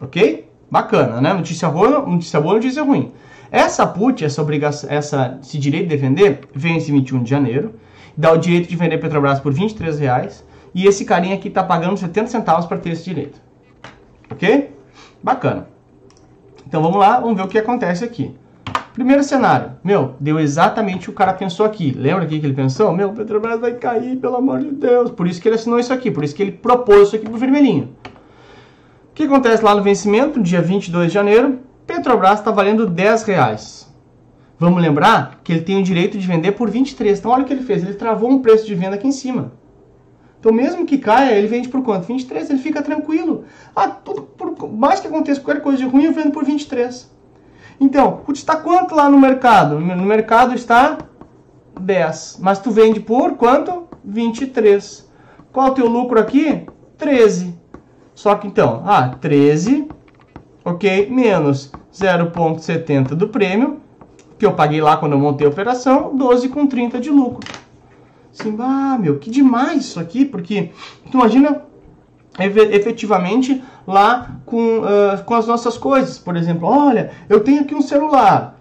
Ok? 0.00 0.48
Bacana, 0.70 1.20
né? 1.20 1.32
Notícia 1.34 1.68
boa, 1.68 2.00
notícia 2.06 2.40
boa, 2.40 2.54
notícia 2.54 2.82
ruim. 2.82 3.12
Essa 3.50 3.86
put, 3.86 4.24
essa 4.24 4.40
obrigação, 4.40 4.90
essa, 4.90 5.38
esse 5.42 5.58
direito 5.58 5.88
de 5.88 5.96
vender, 5.96 6.40
vence 6.54 6.90
21 6.90 7.22
de 7.22 7.30
janeiro, 7.30 7.74
dá 8.16 8.32
o 8.32 8.38
direito 8.38 8.68
de 8.68 8.76
vender 8.76 8.98
Petrobras 8.98 9.38
por 9.38 9.52
23 9.52 9.98
reais, 9.98 10.44
e 10.74 10.86
esse 10.86 11.04
carinha 11.04 11.34
aqui 11.34 11.48
está 11.48 11.62
pagando 11.62 11.96
70 11.96 12.28
centavos 12.28 12.66
para 12.66 12.78
ter 12.78 12.90
esse 12.90 13.04
direito. 13.04 13.40
Ok? 14.30 14.74
Bacana. 15.22 15.68
Então 16.66 16.82
vamos 16.82 16.98
lá, 16.98 17.20
vamos 17.20 17.36
ver 17.36 17.44
o 17.44 17.48
que 17.48 17.58
acontece 17.58 18.04
aqui. 18.04 18.34
Primeiro 18.96 19.22
cenário, 19.22 19.72
meu, 19.84 20.14
deu 20.18 20.40
exatamente 20.40 21.00
o 21.00 21.02
que 21.02 21.10
o 21.10 21.12
cara 21.12 21.34
pensou 21.34 21.66
aqui. 21.66 21.90
Lembra 21.90 22.24
aqui 22.24 22.40
que 22.40 22.46
ele 22.46 22.54
pensou? 22.54 22.94
Meu, 22.94 23.12
Petrobras 23.12 23.60
vai 23.60 23.74
cair, 23.74 24.16
pelo 24.16 24.36
amor 24.36 24.60
de 24.60 24.70
Deus. 24.70 25.10
Por 25.10 25.26
isso 25.28 25.38
que 25.38 25.46
ele 25.46 25.56
assinou 25.56 25.78
isso 25.78 25.92
aqui, 25.92 26.10
por 26.10 26.24
isso 26.24 26.34
que 26.34 26.42
ele 26.42 26.52
propôs 26.52 27.08
isso 27.08 27.16
aqui 27.16 27.26
pro 27.28 27.36
vermelhinho. 27.36 27.94
O 29.10 29.14
que 29.14 29.24
acontece 29.24 29.62
lá 29.62 29.74
no 29.74 29.82
vencimento, 29.82 30.42
dia 30.42 30.62
22 30.62 31.08
de 31.08 31.12
janeiro? 31.12 31.58
Petrobras 31.86 32.38
está 32.38 32.50
valendo 32.50 32.86
10 32.86 33.24
reais. 33.24 33.94
Vamos 34.58 34.80
lembrar 34.80 35.40
que 35.44 35.52
ele 35.52 35.60
tem 35.60 35.78
o 35.78 35.82
direito 35.82 36.16
de 36.16 36.26
vender 36.26 36.52
por 36.52 36.70
23. 36.70 37.18
Então 37.18 37.32
olha 37.32 37.42
o 37.42 37.44
que 37.44 37.52
ele 37.52 37.64
fez, 37.64 37.82
ele 37.82 37.92
travou 37.92 38.30
um 38.30 38.40
preço 38.40 38.64
de 38.64 38.74
venda 38.74 38.96
aqui 38.96 39.06
em 39.06 39.12
cima. 39.12 39.52
Então 40.40 40.50
mesmo 40.50 40.86
que 40.86 40.96
caia, 40.96 41.34
ele 41.34 41.48
vende 41.48 41.68
por 41.68 41.82
quanto? 41.82 42.06
23, 42.06 42.48
ele 42.48 42.58
fica 42.60 42.80
tranquilo. 42.80 43.44
Ah, 43.74 43.88
tudo 43.88 44.22
por 44.22 44.72
mais 44.72 45.00
que 45.00 45.06
aconteça 45.06 45.42
qualquer 45.42 45.60
coisa 45.60 45.76
de 45.76 45.84
ruim, 45.84 46.04
eu 46.04 46.14
vendo 46.14 46.30
por 46.30 46.46
23. 46.46 47.14
Então, 47.80 48.22
está 48.32 48.56
quanto 48.56 48.94
lá 48.94 49.08
no 49.08 49.18
mercado? 49.18 49.78
No 49.78 50.04
mercado 50.04 50.54
está 50.54 50.98
10. 51.78 52.38
Mas 52.40 52.58
tu 52.58 52.70
vende 52.70 53.00
por 53.00 53.36
quanto? 53.36 53.86
23. 54.04 55.08
Qual 55.52 55.68
é 55.68 55.70
o 55.70 55.74
teu 55.74 55.86
lucro 55.86 56.18
aqui? 56.18 56.66
13. 56.96 57.54
Só 58.14 58.34
que 58.34 58.46
então, 58.46 58.82
ah, 58.86 59.10
13, 59.20 59.88
ok, 60.64 61.10
menos 61.10 61.70
0,70 61.92 63.08
do 63.08 63.28
prêmio, 63.28 63.80
que 64.38 64.46
eu 64.46 64.54
paguei 64.54 64.80
lá 64.80 64.96
quando 64.96 65.12
eu 65.12 65.18
montei 65.18 65.46
a 65.46 65.50
operação, 65.50 66.16
12,30 66.16 66.98
de 66.98 67.10
lucro. 67.10 67.46
Assim, 68.32 68.56
ah, 68.58 68.96
meu, 68.98 69.18
que 69.18 69.30
demais 69.30 69.84
isso 69.84 70.00
aqui, 70.00 70.24
porque 70.24 70.70
tu 71.10 71.18
imagina 71.18 71.62
efetivamente 72.38 73.62
lá 73.86 74.38
com, 74.44 74.78
uh, 74.78 75.22
com 75.24 75.34
as 75.34 75.46
nossas 75.46 75.78
coisas. 75.78 76.18
Por 76.18 76.36
exemplo, 76.36 76.68
olha, 76.68 77.10
eu 77.28 77.40
tenho 77.40 77.62
aqui 77.62 77.74
um 77.74 77.82
celular. 77.82 78.58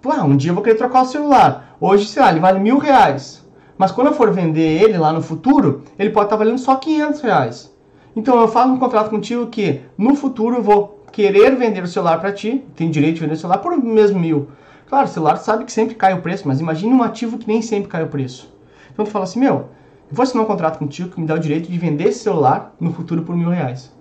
Pô, 0.00 0.12
um 0.12 0.36
dia 0.36 0.50
eu 0.50 0.54
vou 0.54 0.62
querer 0.62 0.76
trocar 0.76 1.02
o 1.02 1.06
celular. 1.06 1.76
Hoje, 1.80 2.06
sei 2.06 2.22
lá, 2.22 2.30
ele 2.30 2.40
vale 2.40 2.60
mil 2.60 2.78
reais. 2.78 3.44
Mas 3.76 3.92
quando 3.92 4.08
eu 4.08 4.14
for 4.14 4.32
vender 4.32 4.82
ele 4.82 4.98
lá 4.98 5.12
no 5.12 5.22
futuro, 5.22 5.82
ele 5.98 6.10
pode 6.10 6.26
estar 6.26 6.36
valendo 6.36 6.58
só 6.58 6.76
500 6.76 7.20
reais. 7.20 7.72
Então 8.14 8.40
eu 8.40 8.48
faço 8.48 8.72
um 8.72 8.78
contrato 8.78 9.10
contigo 9.10 9.46
que 9.46 9.82
no 9.96 10.16
futuro 10.16 10.56
eu 10.56 10.62
vou 10.62 11.04
querer 11.12 11.54
vender 11.56 11.82
o 11.82 11.86
celular 11.86 12.18
para 12.20 12.32
ti, 12.32 12.64
tem 12.74 12.90
direito 12.90 13.14
de 13.14 13.20
vender 13.20 13.34
o 13.34 13.36
celular 13.36 13.58
por 13.58 13.76
mesmo 13.76 14.18
mil. 14.18 14.48
Claro, 14.88 15.06
o 15.06 15.10
celular 15.10 15.36
sabe 15.36 15.64
que 15.64 15.72
sempre 15.72 15.94
cai 15.94 16.14
o 16.14 16.22
preço, 16.22 16.48
mas 16.48 16.60
imagine 16.60 16.92
um 16.92 17.02
ativo 17.02 17.38
que 17.38 17.46
nem 17.46 17.62
sempre 17.62 17.88
cai 17.88 18.02
o 18.02 18.08
preço. 18.08 18.52
Então 18.92 19.04
tu 19.04 19.10
fala 19.10 19.24
assim, 19.24 19.38
meu, 19.38 19.68
eu 20.10 20.16
vou 20.16 20.22
assinar 20.22 20.44
um 20.44 20.46
contrato 20.46 20.78
contigo 20.78 21.10
que 21.10 21.20
me 21.20 21.26
dá 21.26 21.34
o 21.34 21.38
direito 21.38 21.70
de 21.70 21.78
vender 21.78 22.08
esse 22.08 22.20
celular 22.20 22.74
no 22.80 22.92
futuro 22.92 23.22
por 23.22 23.36
mil 23.36 23.50
reais. 23.50 23.92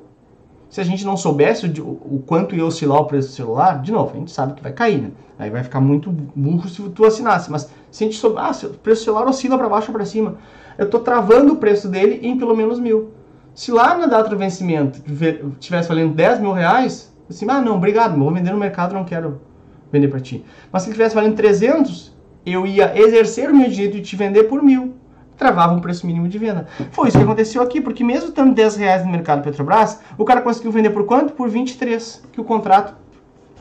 Se 0.70 0.82
a 0.82 0.84
gente 0.84 1.06
não 1.06 1.16
soubesse 1.16 1.66
o, 1.66 1.84
o, 1.84 2.24
quanto 2.26 2.56
ia 2.56 2.66
oscilar 2.66 3.00
o 3.00 3.06
preço 3.06 3.30
do 3.30 3.34
celular, 3.34 3.82
de 3.82 3.92
novo, 3.92 4.12
a 4.14 4.18
gente 4.18 4.32
sabe 4.32 4.54
que 4.54 4.62
vai 4.62 4.74
cair, 4.74 5.02
né? 5.02 5.12
Aí 5.40 5.50
vai 5.50 5.64
ficar 5.64 5.80
muito 5.80 6.12
burro 6.12 6.68
se 6.68 6.82
tu 6.90 7.06
assinasse. 7.06 7.50
Mas 7.50 7.70
se 7.90 8.04
a 8.04 8.08
gente 8.08 8.20
souber, 8.20 8.44
ah, 8.44 8.52
o 8.52 8.70
preço 8.78 9.02
do 9.02 9.06
celular 9.06 9.28
oscila 9.28 9.58
para 9.58 9.70
baixo 9.70 9.88
ou 9.88 9.94
para 9.94 10.06
cima, 10.06 10.36
eu 10.78 10.86
estou 10.86 11.00
travando 11.00 11.54
o 11.54 11.58
preço 11.58 11.88
dele 11.88 12.20
em 12.22 12.38
pelo 12.38 12.56
menos 12.56 12.80
mil. 12.80 13.12
Se 13.54 13.72
lá 13.72 13.98
na 13.98 14.08
data 14.08 14.30
do 14.30 14.38
vencimento 14.38 15.02
tivesse 15.60 15.90
valendo 15.90 16.14
10 16.14 16.42
mil 16.42 16.52
reais, 16.52 17.14
assim, 17.30 17.46
ah, 17.50 17.62
não, 17.62 17.76
obrigado, 17.76 18.18
vou 18.18 18.32
vender 18.32 18.52
no 18.52 18.58
mercado, 18.58 18.94
não 18.94 19.06
quero 19.06 19.42
vender 19.92 20.10
para 20.10 20.20
ti. 20.20 20.44
Mas 20.72 20.84
se 20.84 20.90
ele 20.90 20.96
tivesse 20.96 21.16
valendo 21.16 21.36
300, 21.36 22.16
eu 22.46 22.68
ia 22.68 22.98
exercer 23.00 23.50
o 23.50 23.56
meu 23.56 23.70
direito 23.70 23.96
de 23.96 24.02
te 24.02 24.16
vender 24.16 24.44
por 24.44 24.62
mil 24.62 24.97
travava 25.38 25.74
um 25.74 25.80
preço 25.80 26.06
mínimo 26.06 26.28
de 26.28 26.38
venda. 26.38 26.68
Foi 26.92 27.08
isso 27.08 27.18
que 27.18 27.24
aconteceu 27.24 27.62
aqui, 27.62 27.80
porque 27.80 28.04
mesmo 28.04 28.30
estando 28.30 28.54
10 28.54 28.76
reais 28.76 29.06
no 29.06 29.12
mercado 29.12 29.44
Petrobras, 29.44 30.00
o 30.18 30.26
cara 30.26 30.42
conseguiu 30.42 30.72
vender 30.72 30.90
por 30.90 31.06
quanto? 31.06 31.34
Por 31.34 31.48
23, 31.48 32.24
que 32.32 32.42
o 32.42 32.44
contrato, 32.44 32.96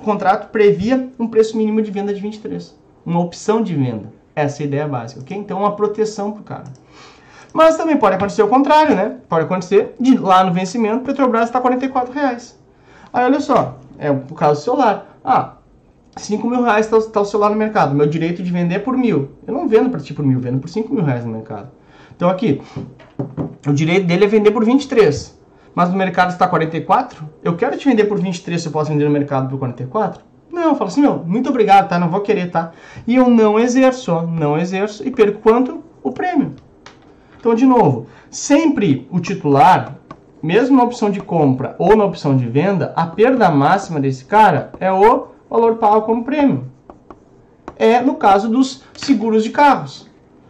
o 0.00 0.04
contrato 0.04 0.50
previa 0.50 1.10
um 1.18 1.28
preço 1.28 1.56
mínimo 1.56 1.82
de 1.82 1.90
venda 1.90 2.12
de 2.12 2.20
23. 2.20 2.74
Uma 3.04 3.20
opção 3.20 3.62
de 3.62 3.74
venda. 3.74 4.12
Essa 4.34 4.62
é 4.62 4.64
a 4.64 4.66
ideia 4.66 4.88
básica, 4.88 5.20
ok? 5.20 5.36
Então, 5.36 5.60
uma 5.60 5.76
proteção 5.76 6.32
para 6.32 6.40
o 6.40 6.44
cara. 6.44 6.64
Mas 7.52 7.76
também 7.76 7.96
pode 7.96 8.16
acontecer 8.16 8.42
o 8.42 8.48
contrário, 8.48 8.94
né? 8.94 9.16
Pode 9.28 9.44
acontecer 9.44 9.94
de 9.98 10.16
lá 10.18 10.44
no 10.44 10.52
vencimento, 10.52 11.04
Petrobras 11.04 11.44
está 11.44 11.60
44 11.60 12.12
reais. 12.12 12.58
Aí, 13.12 13.24
olha 13.24 13.40
só, 13.40 13.78
é 13.98 14.10
o 14.10 14.20
caso 14.34 14.60
do 14.60 14.64
celular. 14.64 15.16
Ah, 15.24 15.54
5 16.16 16.48
mil 16.48 16.62
reais 16.62 16.86
está 16.86 17.00
tá 17.10 17.20
o 17.20 17.24
celular 17.24 17.50
no 17.50 17.56
mercado. 17.56 17.94
Meu 17.94 18.06
direito 18.06 18.42
de 18.42 18.50
vender 18.50 18.76
é 18.76 18.78
por 18.78 18.96
mil. 18.96 19.30
Eu 19.46 19.52
não 19.52 19.68
vendo 19.68 19.90
para 19.90 20.00
ti 20.00 20.14
por 20.14 20.24
mil, 20.24 20.40
vendo 20.40 20.58
por 20.58 20.68
5 20.68 20.92
mil 20.92 21.04
reais 21.04 21.24
no 21.24 21.32
mercado. 21.32 21.70
Então 22.16 22.28
aqui, 22.30 22.62
o 23.66 23.72
direito 23.72 24.06
dele 24.06 24.24
é 24.24 24.28
vender 24.28 24.50
por 24.50 24.64
23. 24.64 25.38
Mas 25.74 25.90
no 25.90 25.96
mercado 25.96 26.30
está 26.30 26.48
44. 26.48 27.28
Eu 27.44 27.54
quero 27.54 27.76
te 27.76 27.86
vender 27.86 28.06
por 28.06 28.18
23 28.18 28.60
se 28.60 28.68
eu 28.68 28.72
posso 28.72 28.90
vender 28.90 29.04
no 29.04 29.10
mercado 29.10 29.50
por 29.50 29.58
44? 29.58 30.24
Não, 30.50 30.70
eu 30.70 30.74
falo 30.74 30.88
assim, 30.88 31.02
meu, 31.02 31.18
muito 31.18 31.50
obrigado, 31.50 31.88
tá? 31.88 31.98
Não 31.98 32.08
vou 32.08 32.22
querer, 32.22 32.50
tá? 32.50 32.72
E 33.06 33.14
eu 33.14 33.28
não 33.28 33.60
exerço, 33.60 34.22
não 34.22 34.56
exerço 34.56 35.06
e 35.06 35.10
perco 35.10 35.40
quanto? 35.40 35.84
O 36.02 36.10
prêmio. 36.10 36.54
Então, 37.38 37.54
de 37.54 37.66
novo, 37.66 38.06
sempre 38.30 39.06
o 39.10 39.20
titular, 39.20 39.98
mesmo 40.42 40.78
na 40.78 40.82
opção 40.82 41.10
de 41.10 41.20
compra 41.20 41.76
ou 41.78 41.94
na 41.94 42.04
opção 42.06 42.34
de 42.34 42.48
venda, 42.48 42.94
a 42.96 43.06
perda 43.06 43.50
máxima 43.50 44.00
desse 44.00 44.24
cara 44.24 44.72
é 44.80 44.90
o 44.90 45.35
valor 45.48 45.76
pago 45.76 46.02
como 46.02 46.24
prêmio. 46.24 46.64
É 47.76 48.00
no 48.00 48.14
caso 48.14 48.48
dos 48.48 48.82
seguros 48.94 49.44
de 49.44 49.50
carros. 49.50 50.06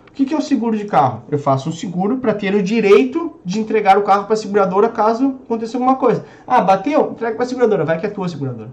O 0.08 0.12
que 0.12 0.32
é 0.32 0.36
o 0.36 0.40
seguro 0.40 0.78
de 0.78 0.86
carro? 0.86 1.24
Eu 1.30 1.38
faço 1.38 1.68
um 1.68 1.72
seguro 1.72 2.16
para 2.16 2.32
ter 2.32 2.54
o 2.54 2.62
direito 2.62 3.38
de 3.44 3.60
entregar 3.60 3.98
o 3.98 4.02
carro 4.02 4.24
para 4.24 4.32
a 4.32 4.36
seguradora 4.36 4.88
caso 4.88 5.34
aconteça 5.44 5.76
alguma 5.76 5.96
coisa. 5.96 6.24
Ah, 6.46 6.62
bateu? 6.62 7.10
Entrega 7.10 7.36
para 7.36 7.44
a 7.44 7.48
seguradora, 7.48 7.84
vai 7.84 8.00
que 8.00 8.06
é 8.06 8.08
tua 8.08 8.28
seguradora. 8.28 8.70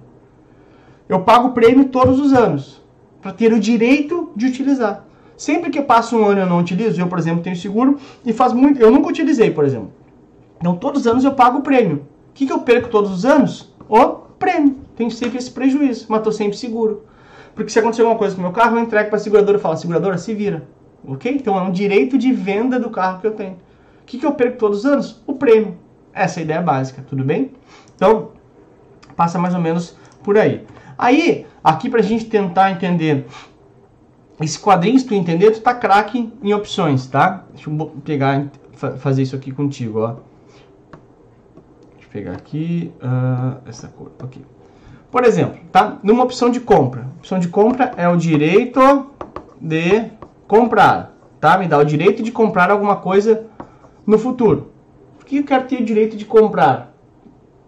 Eu 1.10 1.20
pago 1.20 1.50
o 1.50 1.52
prêmio 1.52 1.90
todos 1.90 2.20
os 2.20 2.32
anos 2.32 2.82
para 3.22 3.34
ter 3.34 3.52
o 3.52 3.60
direito 3.60 4.32
de 4.36 4.46
utilizar. 4.46 5.06
Sempre 5.36 5.70
que 5.70 5.80
eu 5.80 5.84
passo 5.84 6.16
um 6.18 6.26
ano 6.26 6.42
eu 6.42 6.46
não 6.46 6.60
utilizo, 6.60 7.02
eu, 7.02 7.08
por 7.08 7.20
exemplo, 7.20 7.44
tenho 7.44 7.56
seguro 7.56 7.98
e 8.26 8.32
faz 8.32 8.54
muito. 8.54 8.80
Eu 8.80 8.92
nunca 8.92 9.10
utilizei, 9.10 9.52
por 9.52 9.66
exemplo. 9.66 9.92
Então, 10.60 10.78
todos 10.78 11.02
os 11.02 11.08
anos 11.08 11.26
eu 11.26 11.34
pago 11.34 11.58
o 11.58 11.62
prêmio. 11.62 12.06
O 12.30 12.34
que, 12.34 12.46
que 12.46 12.54
eu 12.54 12.60
perco 12.60 12.88
todos 12.88 13.12
os 13.12 13.26
anos? 13.26 13.74
O 13.90 14.08
prêmio 14.40 14.78
tenho 14.96 15.12
sempre 15.12 15.38
esse 15.38 15.52
prejuízo, 15.52 16.06
mas 16.10 16.20
estou 16.20 16.32
sempre 16.32 16.58
seguro. 16.58 17.06
Porque 17.56 17.72
se 17.72 17.80
acontecer 17.80 18.02
alguma 18.02 18.18
coisa 18.18 18.36
com 18.36 18.42
o 18.42 18.44
meu 18.44 18.54
carro, 18.54 18.78
eu 18.78 18.84
entrego 18.84 19.10
para 19.10 19.18
a 19.18 19.22
seguradora 19.22 19.58
e 19.58 19.62
falo, 19.62 19.78
seguradora, 19.78 20.18
se 20.18 20.34
vira. 20.34 20.68
Ok? 21.08 21.32
Então 21.32 21.58
é 21.58 21.62
um 21.62 21.72
direito 21.72 22.18
de 22.18 22.32
venda 22.32 22.80
do 22.80 22.90
carro 22.90 23.20
que 23.20 23.28
eu 23.28 23.32
tenho. 23.32 23.54
O 23.54 24.06
que, 24.06 24.18
que 24.18 24.26
eu 24.26 24.34
perco 24.34 24.58
todos 24.58 24.80
os 24.80 24.86
anos? 24.86 25.22
O 25.26 25.34
prêmio. 25.34 25.78
Essa 26.14 26.40
é 26.40 26.42
a 26.42 26.44
ideia 26.44 26.62
básica, 26.62 27.04
tudo 27.08 27.24
bem? 27.24 27.52
Então, 27.96 28.32
passa 29.16 29.40
mais 29.40 29.54
ou 29.54 29.62
menos 29.62 29.96
por 30.24 30.38
aí. 30.38 30.66
Aí, 30.98 31.46
aqui 31.64 31.90
para 31.90 32.00
a 32.00 32.04
gente 32.04 32.26
tentar 32.26 32.72
entender 32.72 33.26
esse 34.42 34.60
quadrinho, 34.60 35.00
se 35.00 35.06
tu 35.06 35.14
entender, 35.14 35.52
tu 35.52 35.62
tá 35.62 35.74
craque 35.74 36.32
em 36.42 36.54
opções, 36.54 37.08
tá? 37.08 37.46
Deixa 37.54 37.70
eu 37.70 37.92
pegar, 38.04 38.48
fazer 38.98 39.24
isso 39.24 39.36
aqui 39.36 39.52
contigo, 39.52 40.00
ó. 40.00 40.16
Deixa 41.94 42.08
eu 42.08 42.10
pegar 42.12 42.34
aqui, 42.34 42.92
uh, 43.02 43.62
essa 43.68 43.88
cor, 43.88 44.12
ok. 44.22 44.42
Por 45.14 45.24
exemplo, 45.26 45.60
tá? 45.72 46.00
Numa 46.02 46.24
opção 46.24 46.50
de 46.50 46.60
compra. 46.60 47.06
Opção 47.20 47.38
de 47.38 47.48
compra 47.48 47.92
é 47.98 48.10
o 48.10 48.18
direito 48.18 49.12
de 49.62 50.10
comprar, 50.48 51.16
tá? 51.40 51.56
Me 51.56 51.68
dá 51.68 51.78
o 51.78 51.86
direito 51.86 52.24
de 52.24 52.32
comprar 52.32 52.72
alguma 52.72 52.96
coisa 52.96 53.46
no 54.08 54.18
futuro. 54.18 54.72
Por 55.20 55.28
que 55.28 55.38
eu 55.38 55.44
quero 55.44 55.66
ter 55.66 55.80
o 55.80 55.86
direito 55.86 56.18
de 56.18 56.26
comprar 56.26 56.96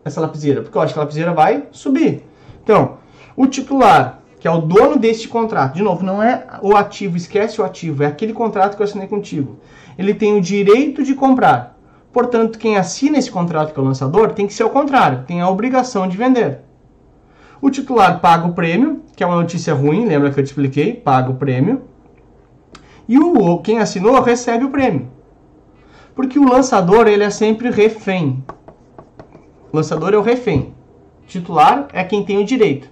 essa 0.03 0.19
lapiseira? 0.19 0.63
Porque 0.63 0.75
eu 0.75 0.81
acho 0.81 0.93
que 0.95 0.99
a 0.99 1.03
lapiseira 1.03 1.33
vai 1.33 1.67
subir. 1.69 2.23
Então, 2.63 2.97
o 3.37 3.45
titular, 3.45 4.21
que 4.39 4.47
é 4.47 4.51
o 4.51 4.61
dono 4.61 4.97
deste 4.97 5.27
contrato, 5.27 5.75
de 5.75 5.83
novo, 5.83 6.03
não 6.03 6.23
é 6.23 6.47
o 6.63 6.75
ativo, 6.75 7.15
esquece 7.15 7.61
o 7.61 7.63
ativo, 7.63 8.01
é 8.01 8.07
aquele 8.07 8.33
contrato 8.33 8.75
que 8.75 8.81
eu 8.81 8.85
assinei 8.85 9.07
contigo. 9.07 9.59
Ele 9.99 10.15
tem 10.15 10.35
o 10.35 10.41
direito 10.41 11.03
de 11.03 11.13
comprar. 11.13 11.77
Portanto, 12.11 12.57
quem 12.57 12.75
assina 12.75 13.19
esse 13.19 13.29
contrato, 13.29 13.71
que 13.71 13.79
é 13.79 13.83
o 13.83 13.85
lançador, 13.85 14.31
tem 14.31 14.47
que 14.47 14.53
ser 14.55 14.63
o 14.63 14.69
contrário, 14.71 15.25
tem 15.27 15.41
a 15.41 15.49
obrigação 15.49 16.07
de 16.07 16.17
vender. 16.17 16.64
O 17.65 17.71
titular 17.71 18.19
paga 18.19 18.45
o 18.45 18.53
prêmio, 18.53 19.01
que 19.15 19.23
é 19.23 19.25
uma 19.25 19.37
notícia 19.37 19.73
ruim, 19.73 20.05
lembra 20.05 20.29
que 20.29 20.39
eu 20.39 20.43
te 20.43 20.49
expliquei? 20.49 20.93
Paga 20.93 21.31
o 21.31 21.35
prêmio. 21.35 21.81
E 23.07 23.17
o 23.17 23.57
quem 23.57 23.79
assinou 23.79 24.21
recebe 24.21 24.65
o 24.65 24.69
prêmio. 24.69 25.07
Porque 26.13 26.37
o 26.37 26.47
lançador 26.47 27.07
ele 27.07 27.23
é 27.23 27.31
sempre 27.31 27.71
refém. 27.71 28.43
O 29.73 29.77
lançador 29.77 30.13
é 30.13 30.17
o 30.17 30.21
refém. 30.21 30.75
O 31.23 31.25
titular 31.25 31.87
é 31.91 32.03
quem 32.03 32.23
tem 32.23 32.37
o 32.37 32.45
direito. 32.45 32.87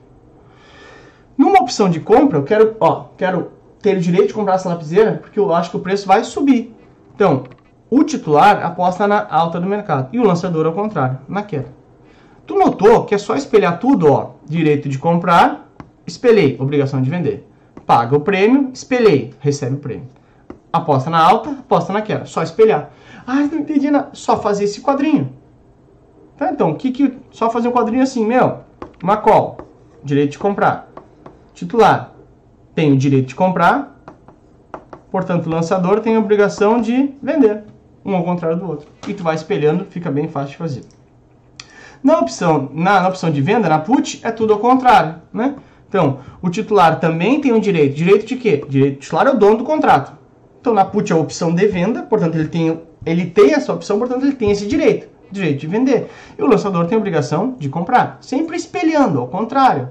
Numa 1.38 1.60
opção 1.60 1.88
de 1.88 2.00
compra, 2.00 2.40
eu 2.40 2.44
quero, 2.44 2.76
ó, 2.80 3.10
quero 3.16 3.52
ter 3.80 3.98
o 3.98 4.02
direito 4.02 4.30
de 4.30 4.34
comprar 4.34 4.56
essa 4.56 4.70
lapiseira 4.70 5.20
porque 5.22 5.40
eu 5.40 5.54
acho 5.54 5.70
que 5.70 5.78
o 5.78 5.82
preço 5.82 6.08
vai 6.08 6.24
subir. 6.24 6.76
Então, 7.14 7.44
o 7.92 8.04
titular 8.04 8.66
aposta 8.66 9.08
na 9.08 9.24
alta 9.30 9.60
do 9.60 9.68
mercado 9.68 10.10
e 10.12 10.20
o 10.20 10.24
lançador 10.24 10.66
ao 10.66 10.74
contrário, 10.74 11.20
na 11.30 11.44
queda. 11.44 11.83
Tu 12.46 12.56
notou 12.56 13.06
que 13.06 13.16
é 13.16 13.18
só 13.18 13.36
espelhar 13.36 13.80
tudo, 13.80 14.12
ó. 14.12 14.32
Direito 14.46 14.90
de 14.90 14.98
comprar, 14.98 15.70
espelhei, 16.06 16.58
obrigação 16.60 17.02
de 17.02 17.10
vender. 17.10 17.48
Paga 17.86 18.16
o 18.16 18.22
prêmio, 18.22 18.70
espelhei, 18.74 19.34
recebe 19.40 19.76
o 19.76 19.80
prêmio. 19.80 20.08
Aposta 20.72 21.10
na 21.10 21.24
alta, 21.24 21.52
aposta 21.52 21.94
na 21.94 22.02
queda. 22.02 22.26
Só 22.26 22.42
espelhar. 22.42 22.92
Ah, 23.26 23.36
não 23.36 23.60
entendi 23.60 23.92
nada. 23.92 24.10
Só 24.14 24.40
fazer 24.40 24.66
esse 24.66 24.82
quadrinho. 24.82 25.32
Tá, 26.38 26.52
então, 26.52 26.74
que 26.76 26.92
que... 26.92 27.18
Só 27.32 27.50
fazer 27.50 27.68
um 27.68 27.72
quadrinho 27.72 28.02
assim, 28.02 28.26
meu. 28.26 28.60
Uma 29.02 29.18
call. 29.18 29.58
Direito 30.04 30.32
de 30.32 30.40
comprar. 30.40 30.92
Titular. 31.54 32.14
tem 32.74 32.92
o 32.92 32.98
direito 32.98 33.28
de 33.28 33.36
comprar, 33.36 33.96
portanto 35.12 35.46
o 35.46 35.50
lançador 35.50 36.00
tem 36.00 36.16
a 36.16 36.20
obrigação 36.20 36.82
de 36.82 37.14
vender, 37.22 37.64
um 38.04 38.16
ao 38.16 38.24
contrário 38.24 38.58
do 38.58 38.68
outro. 38.68 38.88
E 39.08 39.14
tu 39.14 39.24
vai 39.24 39.36
espelhando, 39.36 39.86
fica 39.86 40.10
bem 40.10 40.28
fácil 40.28 40.52
de 40.52 40.58
fazer. 40.58 40.82
Na 42.04 42.20
opção, 42.20 42.70
na, 42.74 43.00
na 43.02 43.08
opção 43.08 43.32
de 43.32 43.42
venda, 43.42 43.70
na 43.70 43.80
put, 43.80 44.20
é 44.24 44.32
tudo 44.32 44.54
ao 44.54 44.60
contrário, 44.60 45.16
né? 45.32 45.56
Então, 45.88 46.20
o 46.42 46.50
titular 46.50 47.00
também 47.00 47.40
tem 47.40 47.54
um 47.54 47.60
direito. 47.60 47.96
Direito 47.96 48.26
de 48.26 48.36
quê? 48.36 48.64
Direito 48.68 49.00
titular 49.00 49.28
é 49.28 49.30
o 49.30 49.38
dono 49.38 49.58
do 49.58 49.64
contrato. 49.64 50.12
Então, 50.60 50.74
na 50.74 50.84
put 50.84 51.12
é 51.12 51.16
a 51.16 51.20
opção 51.20 51.54
de 51.54 51.66
venda, 51.68 52.04
portanto, 52.04 52.36
ele 52.36 52.48
tem, 52.48 52.82
ele 53.06 53.28
tem 53.28 53.54
essa 53.54 53.72
opção, 53.72 54.00
portanto, 54.00 54.24
ele 54.24 54.34
tem 54.34 54.52
esse 54.52 54.68
direito. 54.68 55.08
Direito 55.32 55.62
de 55.62 55.68
vender. 55.68 56.10
E 56.38 56.44
o 56.44 56.48
lançador 56.48 56.86
tem 56.88 56.96
a 56.96 57.00
obrigação 57.00 57.56
de 57.58 57.70
comprar. 57.70 58.18
Sempre 58.22 58.58
espelhando, 58.58 59.20
ao 59.20 59.28
contrário. 59.28 59.90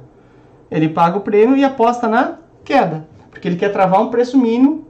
Ele 0.71 0.89
paga 0.89 1.17
o 1.17 1.21
prêmio 1.21 1.57
e 1.57 1.65
aposta 1.65 2.09
na 2.09 2.39
queda. 2.65 3.07
Porque 3.31 3.49
ele 3.49 3.57
quer 3.57 3.73
travar 3.73 4.01
um 4.01 4.09
preço 4.09 4.39
mínimo. 4.39 4.87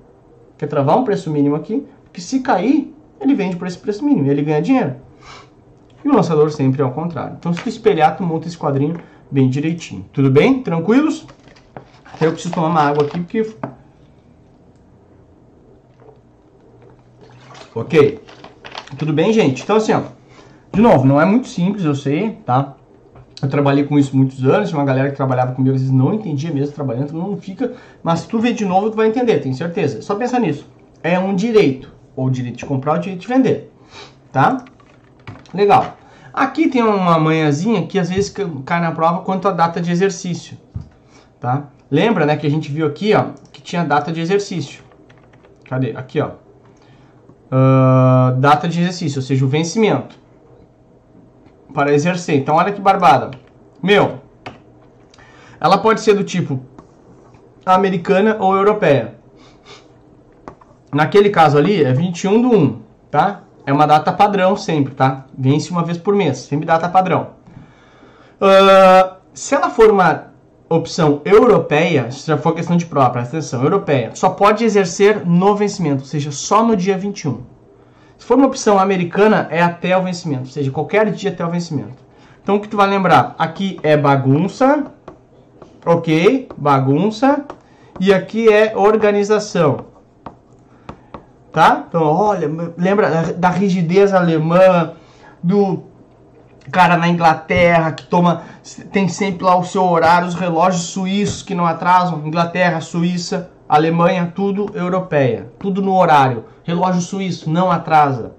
Quer 0.58 0.66
travar 0.66 0.98
um 0.98 1.04
preço 1.04 1.30
mínimo 1.30 1.56
aqui. 1.56 1.86
Porque 2.04 2.20
se 2.20 2.40
cair, 2.40 2.92
ele 3.20 3.34
vende 3.34 3.56
por 3.56 3.66
esse 3.66 3.78
preço 3.78 4.04
mínimo. 4.04 4.30
Ele 4.30 4.42
ganha 4.42 4.60
dinheiro. 4.60 4.96
E 6.04 6.08
o 6.08 6.14
lançador 6.14 6.50
sempre 6.50 6.82
é 6.82 6.84
ao 6.84 6.92
contrário. 6.92 7.36
Então, 7.38 7.52
se 7.52 7.62
tu 7.62 7.68
espelhar, 7.68 8.16
tu 8.16 8.22
monta 8.22 8.48
esse 8.48 8.58
quadrinho 8.58 8.96
bem 9.30 9.48
direitinho. 9.48 10.04
Tudo 10.12 10.30
bem? 10.30 10.62
Tranquilos? 10.62 11.26
Até 12.04 12.26
eu 12.26 12.32
preciso 12.32 12.54
tomar 12.54 12.68
uma 12.68 12.82
água 12.82 13.04
aqui 13.04 13.20
porque. 13.20 13.54
Ok. 17.74 18.20
Tudo 18.98 19.12
bem, 19.12 19.32
gente? 19.32 19.62
Então, 19.62 19.76
assim, 19.76 19.92
ó. 19.92 20.02
De 20.72 20.80
novo, 20.80 21.06
não 21.06 21.20
é 21.20 21.24
muito 21.24 21.48
simples, 21.48 21.84
eu 21.84 21.94
sei, 21.94 22.32
tá? 22.44 22.76
Eu 23.42 23.48
trabalhei 23.48 23.84
com 23.84 23.98
isso 23.98 24.16
muitos 24.16 24.44
anos, 24.44 24.72
uma 24.72 24.84
galera 24.84 25.10
que 25.10 25.16
trabalhava 25.16 25.52
comigo 25.52 25.74
às 25.74 25.82
vezes 25.82 25.94
não 25.94 26.14
entendia 26.14 26.52
mesmo 26.52 26.74
trabalhando, 26.74 27.08
então 27.08 27.18
não 27.18 27.36
fica. 27.36 27.72
Mas 28.02 28.20
se 28.20 28.28
tu 28.28 28.38
ver 28.38 28.54
de 28.54 28.64
novo, 28.64 28.90
tu 28.90 28.96
vai 28.96 29.08
entender, 29.08 29.40
tenho 29.40 29.54
certeza. 29.54 30.00
Só 30.00 30.14
pensar 30.14 30.38
nisso. 30.38 30.66
É 31.02 31.18
um 31.18 31.34
direito. 31.34 31.92
Ou 32.14 32.30
direito 32.30 32.58
de 32.58 32.66
comprar 32.66 32.92
ou 32.92 32.98
direito 33.00 33.22
de 33.22 33.28
vender. 33.28 33.72
Tá? 34.30 34.64
Legal. 35.52 35.96
Aqui 36.32 36.68
tem 36.68 36.82
uma 36.82 37.18
manhãzinha 37.18 37.86
que 37.86 37.98
às 37.98 38.08
vezes 38.08 38.34
cai 38.64 38.80
na 38.80 38.92
prova 38.92 39.20
quanto 39.20 39.48
à 39.48 39.52
data 39.52 39.80
de 39.80 39.90
exercício, 39.90 40.56
tá? 41.38 41.64
Lembra, 41.90 42.24
né, 42.24 42.36
que 42.36 42.46
a 42.46 42.50
gente 42.50 42.72
viu 42.72 42.86
aqui, 42.86 43.14
ó, 43.14 43.26
que 43.52 43.60
tinha 43.60 43.84
data 43.84 44.10
de 44.10 44.20
exercício. 44.20 44.82
Cadê? 45.66 45.90
Aqui, 45.94 46.20
ó. 46.20 46.30
Uh, 47.50 48.40
data 48.40 48.66
de 48.66 48.80
exercício, 48.80 49.18
ou 49.18 49.22
seja, 49.22 49.44
o 49.44 49.48
vencimento 49.48 50.16
para 51.74 51.92
exercer. 51.92 52.36
Então, 52.36 52.54
olha 52.54 52.72
que 52.72 52.80
barbada. 52.80 53.30
Meu, 53.82 54.20
ela 55.60 55.76
pode 55.78 56.00
ser 56.00 56.14
do 56.14 56.24
tipo 56.24 56.60
americana 57.64 58.36
ou 58.40 58.54
europeia. 58.54 59.14
Naquele 60.92 61.30
caso 61.30 61.58
ali, 61.58 61.82
é 61.84 61.92
21 61.92 62.42
do 62.42 62.50
1, 62.50 62.82
tá? 63.10 63.41
É 63.64 63.72
uma 63.72 63.86
data 63.86 64.12
padrão 64.12 64.56
sempre, 64.56 64.94
tá? 64.94 65.24
Vence 65.36 65.70
uma 65.70 65.84
vez 65.84 65.96
por 65.98 66.14
mês, 66.14 66.38
sempre 66.38 66.66
data 66.66 66.88
padrão. 66.88 67.28
Uh, 68.40 69.14
se 69.32 69.54
ela 69.54 69.70
for 69.70 69.90
uma 69.90 70.32
opção 70.68 71.20
europeia, 71.24 72.10
se 72.10 72.26
já 72.26 72.36
for 72.36 72.54
questão 72.54 72.76
de 72.76 72.86
própria, 72.86 73.22
atenção, 73.22 73.62
europeia, 73.62 74.10
só 74.14 74.30
pode 74.30 74.64
exercer 74.64 75.24
no 75.24 75.54
vencimento, 75.54 76.00
ou 76.00 76.06
seja, 76.06 76.32
só 76.32 76.64
no 76.64 76.76
dia 76.76 76.98
21. 76.98 77.40
Se 78.18 78.26
for 78.26 78.36
uma 78.36 78.46
opção 78.46 78.78
americana, 78.78 79.46
é 79.50 79.62
até 79.62 79.96
o 79.96 80.02
vencimento, 80.02 80.44
ou 80.44 80.50
seja, 80.50 80.70
qualquer 80.70 81.10
dia 81.12 81.30
até 81.30 81.44
o 81.44 81.50
vencimento. 81.50 82.02
Então, 82.42 82.56
o 82.56 82.60
que 82.60 82.68
tu 82.68 82.76
vai 82.76 82.88
lembrar? 82.88 83.36
Aqui 83.38 83.78
é 83.82 83.96
bagunça, 83.96 84.84
ok, 85.86 86.48
bagunça, 86.56 87.44
e 88.00 88.12
aqui 88.12 88.52
é 88.52 88.76
organização 88.76 89.91
tá? 91.52 91.84
Então, 91.88 92.02
olha, 92.02 92.50
lembra 92.76 93.34
da 93.34 93.50
rigidez 93.50 94.14
alemã, 94.14 94.92
do 95.42 95.84
cara 96.70 96.96
na 96.96 97.08
Inglaterra 97.08 97.92
que 97.92 98.04
toma 98.06 98.42
tem 98.92 99.08
sempre 99.08 99.44
lá 99.44 99.56
o 99.56 99.64
seu 99.64 99.84
horário, 99.84 100.28
os 100.28 100.34
relógios 100.34 100.84
suíços 100.84 101.42
que 101.42 101.54
não 101.54 101.66
atrasam, 101.66 102.24
Inglaterra, 102.24 102.80
Suíça, 102.80 103.50
Alemanha, 103.68 104.32
tudo 104.34 104.70
europeia, 104.74 105.50
tudo 105.58 105.82
no 105.82 105.96
horário. 105.96 106.44
Relógio 106.62 107.00
suíço 107.00 107.50
não 107.50 107.70
atrasa. 107.70 108.32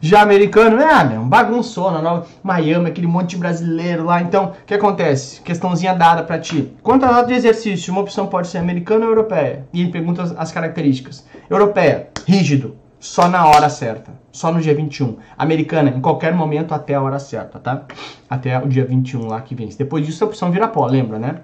Já 0.00 0.22
americano, 0.22 0.80
é, 0.80 1.04
meu, 1.04 1.22
bagunçou 1.22 1.90
na 1.90 2.22
Miami, 2.42 2.88
aquele 2.88 3.06
monte 3.06 3.30
de 3.30 3.36
brasileiro 3.36 4.04
lá. 4.04 4.22
Então, 4.22 4.52
o 4.62 4.66
que 4.66 4.74
acontece? 4.74 5.40
Questãozinha 5.40 5.94
dada 5.94 6.22
para 6.22 6.38
ti. 6.38 6.72
Quanto 6.82 7.04
a 7.04 7.08
data 7.08 7.28
de 7.28 7.34
exercício, 7.34 7.92
uma 7.92 8.02
opção 8.02 8.26
pode 8.26 8.46
ser 8.46 8.58
americana 8.58 9.06
ou 9.06 9.10
europeia? 9.10 9.66
E 9.72 9.80
ele 9.80 9.90
pergunta 9.90 10.22
as 10.36 10.52
características. 10.52 11.26
Europeia, 11.50 12.10
rígido, 12.28 12.76
só 13.00 13.26
na 13.26 13.46
hora 13.46 13.70
certa, 13.70 14.12
só 14.30 14.52
no 14.52 14.60
dia 14.60 14.74
21. 14.74 15.16
Americana, 15.38 15.88
em 15.88 16.00
qualquer 16.02 16.34
momento 16.34 16.74
até 16.74 16.94
a 16.94 17.00
hora 17.00 17.18
certa, 17.18 17.58
tá? 17.58 17.84
Até 18.28 18.58
o 18.58 18.68
dia 18.68 18.84
21 18.84 19.28
lá 19.28 19.40
que 19.40 19.54
vem. 19.54 19.70
Depois 19.70 20.04
disso, 20.04 20.22
a 20.22 20.26
opção 20.26 20.50
vira 20.50 20.68
pó, 20.68 20.84
lembra, 20.84 21.18
né? 21.18 21.40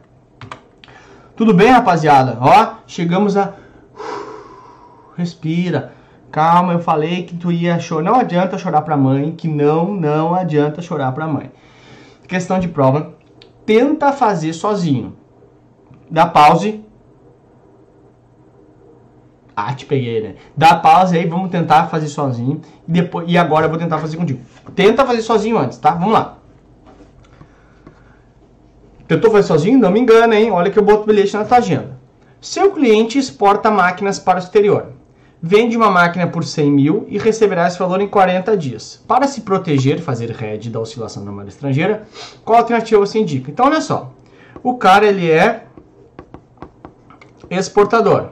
Tudo 1.35 1.55
bem, 1.55 1.70
rapaziada? 1.70 2.37
Ó, 2.38 2.75
chegamos 2.87 3.35
a... 3.35 3.55
Respira. 5.16 5.92
Calma, 6.31 6.75
eu 6.75 6.81
falei 6.81 7.23
que 7.23 7.35
tu 7.35 7.51
ia 7.51 7.79
chorar. 7.79 8.05
Não 8.05 8.20
adianta 8.20 8.59
chorar 8.59 8.83
pra 8.83 8.94
mãe, 8.94 9.33
que 9.33 9.49
não, 9.49 9.94
não 9.94 10.35
adianta 10.35 10.83
chorar 10.83 11.12
pra 11.12 11.27
mãe. 11.27 11.51
Questão 12.29 12.59
de 12.59 12.68
prova. 12.68 13.14
Tenta 13.64 14.12
fazer 14.12 14.53
sozinho. 14.53 15.16
Dá 16.11 16.27
pause. 16.27 16.84
Ah, 19.56 19.74
peguei, 19.86 20.20
né? 20.20 20.34
Dá 20.56 20.74
pause 20.74 21.16
aí, 21.16 21.26
vamos 21.26 21.50
tentar 21.50 21.86
fazer 21.86 22.08
sozinho. 22.08 22.60
E, 22.88 22.92
depois, 22.92 23.26
e 23.28 23.38
agora 23.38 23.66
eu 23.66 23.70
vou 23.70 23.78
tentar 23.78 23.98
fazer 23.98 24.16
contigo. 24.16 24.40
Tenta 24.74 25.04
fazer 25.04 25.22
sozinho 25.22 25.58
antes, 25.58 25.78
tá? 25.78 25.92
Vamos 25.92 26.12
lá. 26.12 26.38
Tentou 29.06 29.30
fazer 29.30 29.46
sozinho? 29.46 29.78
Não 29.78 29.90
me 29.90 30.00
engana, 30.00 30.34
hein? 30.34 30.50
Olha 30.50 30.70
que 30.70 30.78
eu 30.78 30.84
boto 30.84 31.06
bilhete 31.06 31.34
na 31.34 31.44
tua 31.44 31.58
agenda. 31.58 31.98
Seu 32.40 32.72
cliente 32.72 33.18
exporta 33.18 33.70
máquinas 33.70 34.18
para 34.18 34.36
o 34.36 34.42
exterior 34.42 34.92
vende 35.46 35.76
uma 35.76 35.90
máquina 35.90 36.26
por 36.26 36.42
100 36.42 36.70
mil 36.70 37.06
e 37.06 37.18
receberá 37.18 37.68
esse 37.68 37.78
valor 37.78 38.00
em 38.00 38.08
40 38.08 38.56
dias. 38.56 39.04
Para 39.06 39.28
se 39.28 39.42
proteger, 39.42 40.00
fazer 40.00 40.34
hedge 40.42 40.70
da 40.70 40.80
oscilação 40.80 41.22
da 41.22 41.30
moeda 41.30 41.50
estrangeira, 41.50 42.04
qual 42.42 42.60
alternativa 42.60 42.98
você 42.98 43.18
indica? 43.18 43.50
Então, 43.50 43.66
olha 43.66 43.82
só. 43.82 44.10
O 44.62 44.78
cara, 44.78 45.04
ele 45.04 45.30
é 45.30 45.64
exportador. 47.50 48.30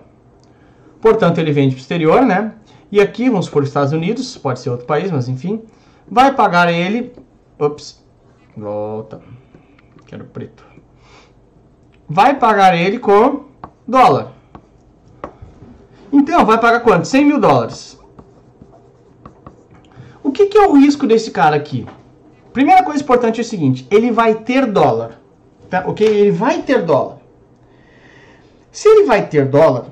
Portanto, 1.03 1.39
ele 1.39 1.51
vende 1.51 1.75
para 1.75 1.81
o 1.81 1.83
exterior, 1.83 2.23
né? 2.23 2.55
E 2.91 3.01
aqui, 3.01 3.29
vamos 3.29 3.49
por 3.49 3.65
Estados 3.65 3.93
Unidos, 3.93 4.39
pode 4.39 4.61
ser 4.61 4.71
outro 4.71 4.87
país, 4.87 5.11
mas 5.11 5.29
enfim. 5.29 5.63
Vai 6.09 6.33
pagar 6.33 6.73
ele... 6.73 7.13
Ops. 7.59 8.03
Volta. 8.57 9.21
Quero 10.07 10.25
preto. 10.27 10.65
Vai 12.09 12.39
pagar 12.39 12.79
ele 12.79 13.01
com 13.01 13.47
dólar. 13.87 14.33
Então, 16.13 16.47
vai 16.47 16.59
pagar 16.59 16.81
quanto? 16.81 17.09
100 17.09 17.25
mil 17.25 17.41
dólares. 17.41 17.99
O 20.23 20.31
que, 20.31 20.47
que 20.47 20.57
é 20.59 20.69
o 20.69 20.75
risco 20.75 21.07
desse 21.07 21.31
cara 21.33 21.57
aqui? 21.57 21.85
Primeira 22.53 22.85
coisa 22.85 23.03
importante 23.03 23.41
é 23.41 23.43
o 23.43 23.47
seguinte: 23.47 23.89
ele 23.91 24.13
vai 24.13 24.37
ter 24.37 24.67
dólar. 24.67 25.19
Tá? 25.69 25.85
Ok? 25.87 26.07
Ele 26.07 26.31
vai 26.31 26.63
ter 26.63 26.83
dólar. 26.83 27.19
Se 28.71 28.89
ele 28.89 29.05
vai 29.05 29.27
ter 29.27 29.47
dólar, 29.47 29.87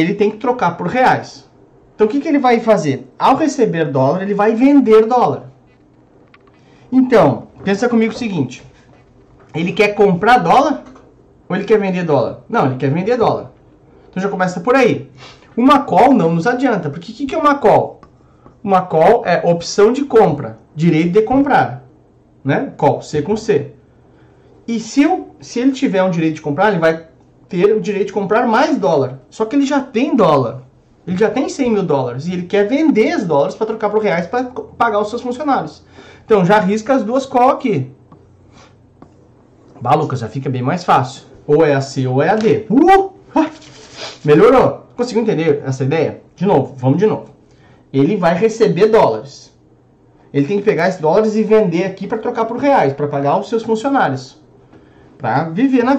ele 0.00 0.14
tem 0.14 0.30
que 0.30 0.36
trocar 0.36 0.76
por 0.76 0.86
reais. 0.86 1.48
Então 1.94 2.06
o 2.06 2.10
que, 2.10 2.20
que 2.20 2.28
ele 2.28 2.38
vai 2.38 2.60
fazer? 2.60 3.08
Ao 3.18 3.36
receber 3.36 3.90
dólar, 3.90 4.22
ele 4.22 4.34
vai 4.34 4.54
vender 4.54 5.06
dólar. 5.06 5.50
Então, 6.92 7.48
pensa 7.64 7.88
comigo 7.88 8.12
o 8.12 8.16
seguinte: 8.16 8.62
ele 9.54 9.72
quer 9.72 9.88
comprar 9.88 10.38
dólar 10.38 10.84
ou 11.48 11.56
ele 11.56 11.64
quer 11.64 11.78
vender 11.78 12.04
dólar? 12.04 12.40
Não, 12.48 12.66
ele 12.66 12.76
quer 12.76 12.90
vender 12.90 13.16
dólar. 13.16 13.50
Então 14.10 14.22
já 14.22 14.28
começa 14.28 14.60
por 14.60 14.74
aí. 14.74 15.10
Uma 15.56 15.80
call 15.80 16.14
não 16.14 16.32
nos 16.32 16.46
adianta, 16.46 16.88
porque 16.88 17.10
o 17.10 17.14
que, 17.14 17.26
que 17.26 17.34
é 17.34 17.38
uma 17.38 17.56
call? 17.56 18.00
Uma 18.62 18.82
call 18.82 19.24
é 19.26 19.42
opção 19.44 19.92
de 19.92 20.04
compra, 20.04 20.58
direito 20.74 21.12
de 21.12 21.22
comprar. 21.22 21.84
Né? 22.44 22.72
Call, 22.76 23.02
C 23.02 23.22
com 23.22 23.36
C. 23.36 23.72
E 24.66 24.78
se, 24.78 25.02
eu, 25.02 25.34
se 25.40 25.58
ele 25.58 25.72
tiver 25.72 26.02
um 26.02 26.10
direito 26.10 26.36
de 26.36 26.42
comprar, 26.42 26.68
ele 26.68 26.78
vai 26.78 27.06
ter 27.48 27.72
o 27.74 27.80
direito 27.80 28.08
de 28.08 28.12
comprar 28.12 28.46
mais 28.46 28.76
dólar. 28.78 29.20
Só 29.30 29.44
que 29.44 29.56
ele 29.56 29.66
já 29.66 29.80
tem 29.80 30.14
dólar. 30.14 30.62
Ele 31.06 31.16
já 31.16 31.30
tem 31.30 31.48
100 31.48 31.70
mil 31.70 31.82
dólares 31.82 32.26
e 32.26 32.34
ele 32.34 32.42
quer 32.42 32.68
vender 32.68 33.16
os 33.16 33.24
dólares 33.24 33.54
para 33.54 33.66
trocar 33.66 33.88
por 33.88 34.02
reais 34.02 34.26
para 34.26 34.44
pagar 34.44 35.00
os 35.00 35.08
seus 35.08 35.22
funcionários. 35.22 35.82
Então 36.24 36.44
já 36.44 36.56
arrisca 36.56 36.94
as 36.94 37.02
duas 37.02 37.24
call 37.24 37.50
aqui. 37.50 37.90
Bah, 39.80 39.94
Lucas, 39.94 40.20
já 40.20 40.28
fica 40.28 40.50
bem 40.50 40.60
mais 40.60 40.84
fácil. 40.84 41.22
Ou 41.46 41.64
é 41.64 41.74
a 41.74 41.80
C 41.80 42.06
ou 42.06 42.22
é 42.22 42.28
a 42.28 42.36
D. 42.36 42.66
Uh! 42.68 43.12
Melhorou? 44.24 44.86
Conseguiu 44.96 45.22
entender 45.22 45.62
essa 45.64 45.84
ideia? 45.84 46.20
De 46.36 46.44
novo, 46.44 46.74
vamos 46.76 46.98
de 46.98 47.06
novo. 47.06 47.30
Ele 47.92 48.16
vai 48.16 48.34
receber 48.34 48.88
dólares. 48.88 49.48
Ele 50.32 50.46
tem 50.46 50.58
que 50.58 50.64
pegar 50.64 50.88
esses 50.88 51.00
dólares 51.00 51.36
e 51.36 51.42
vender 51.42 51.84
aqui 51.84 52.06
para 52.06 52.18
trocar 52.18 52.44
por 52.44 52.58
reais, 52.58 52.92
para 52.92 53.08
pagar 53.08 53.38
os 53.38 53.48
seus 53.48 53.62
funcionários, 53.62 54.38
para 55.16 55.44
viver 55.44 55.82
na 55.82 55.96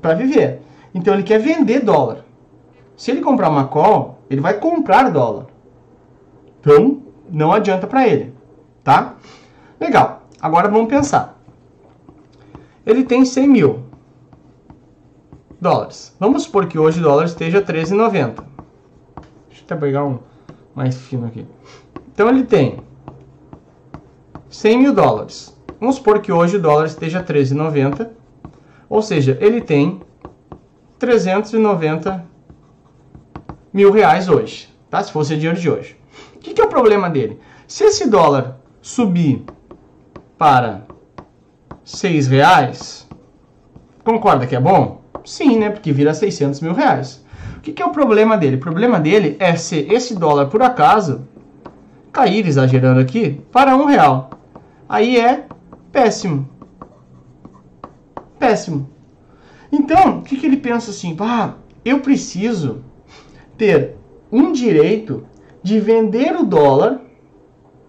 para 0.00 0.14
viver. 0.14 0.60
Então 0.94 1.14
ele 1.14 1.22
quer 1.22 1.38
vender 1.38 1.80
dólar. 1.80 2.24
Se 2.96 3.10
ele 3.10 3.20
comprar 3.20 3.48
uma 3.48 3.66
call, 3.66 4.18
ele 4.28 4.40
vai 4.40 4.54
comprar 4.54 5.10
dólar. 5.10 5.46
Então, 6.60 7.02
não 7.28 7.52
adianta 7.52 7.86
para 7.86 8.06
ele, 8.06 8.32
tá? 8.84 9.16
Legal. 9.80 10.22
Agora 10.40 10.68
vamos 10.68 10.88
pensar. 10.88 11.40
Ele 12.84 13.04
tem 13.04 13.24
100 13.24 13.48
mil 13.48 13.84
dólares. 15.60 16.14
Vamos 16.18 16.42
supor 16.42 16.66
que 16.66 16.78
hoje 16.78 17.00
o 17.00 17.02
dólar 17.02 17.24
esteja 17.24 17.62
13,90. 17.62 18.10
Deixa 18.12 19.62
eu 19.62 19.64
até 19.64 19.76
pegar 19.76 20.04
um 20.04 20.18
mais 20.74 20.96
fino 20.96 21.26
aqui. 21.26 21.46
Então 22.12 22.28
ele 22.28 22.44
tem 22.44 22.78
100 24.50 24.78
mil 24.78 24.92
dólares. 24.92 25.56
Vamos 25.80 25.96
supor 25.96 26.20
que 26.20 26.32
hoje 26.32 26.56
o 26.56 26.60
dólar 26.60 26.86
esteja 26.86 27.22
13,90. 27.22 28.08
Ou 28.88 29.00
seja, 29.00 29.38
ele 29.40 29.60
tem 29.60 30.00
390 31.02 32.24
mil 33.72 33.90
reais 33.90 34.28
hoje, 34.28 34.68
tá? 34.88 35.02
Se 35.02 35.10
fosse 35.10 35.34
dinheiro 35.34 35.60
de 35.60 35.68
hoje. 35.68 35.96
O 36.36 36.38
que, 36.38 36.54
que 36.54 36.60
é 36.60 36.64
o 36.64 36.68
problema 36.68 37.10
dele? 37.10 37.40
Se 37.66 37.82
esse 37.82 38.08
dólar 38.08 38.60
subir 38.80 39.42
para 40.38 40.82
6 41.84 42.28
reais, 42.28 43.08
concorda 44.04 44.46
que 44.46 44.54
é 44.54 44.60
bom? 44.60 45.02
Sim, 45.24 45.58
né? 45.58 45.70
Porque 45.70 45.90
vira 45.90 46.14
600 46.14 46.60
mil 46.60 46.72
reais. 46.72 47.24
O 47.56 47.60
que, 47.62 47.72
que 47.72 47.82
é 47.82 47.84
o 47.84 47.90
problema 47.90 48.38
dele? 48.38 48.54
O 48.54 48.60
problema 48.60 49.00
dele 49.00 49.36
é 49.40 49.56
se 49.56 49.80
esse 49.90 50.14
dólar, 50.14 50.46
por 50.46 50.62
acaso, 50.62 51.26
cair, 52.12 52.46
exagerando 52.46 53.00
aqui, 53.00 53.40
para 53.50 53.74
um 53.74 53.86
real. 53.86 54.30
Aí 54.88 55.18
é 55.18 55.46
péssimo. 55.90 56.48
Péssimo. 58.38 58.91
Então, 59.72 60.18
o 60.18 60.22
que, 60.22 60.36
que 60.36 60.44
ele 60.44 60.58
pensa 60.58 60.90
assim? 60.90 61.16
Ah, 61.18 61.54
eu 61.82 62.00
preciso 62.00 62.84
ter 63.56 63.96
um 64.30 64.52
direito 64.52 65.26
de 65.62 65.80
vender 65.80 66.36
o 66.36 66.44
dólar, 66.44 67.00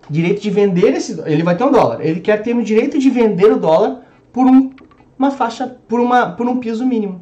direito 0.10 0.42
de 0.42 0.50
vender 0.50 0.94
esse, 0.94 1.20
ele 1.26 1.44
vai 1.44 1.58
ter 1.58 1.66
um 1.66 1.72
dólar. 1.72 2.00
Ele 2.00 2.22
quer 2.22 2.42
ter 2.42 2.56
o 2.56 2.64
direito 2.64 2.98
de 2.98 3.10
vender 3.10 3.52
o 3.52 3.60
dólar 3.60 4.02
por 4.32 4.46
um, 4.46 4.72
uma 5.20 5.32
faixa, 5.32 5.78
por 5.88 6.00
uma, 6.00 6.32
por 6.32 6.48
um 6.48 6.60
piso 6.60 6.86
mínimo. 6.86 7.22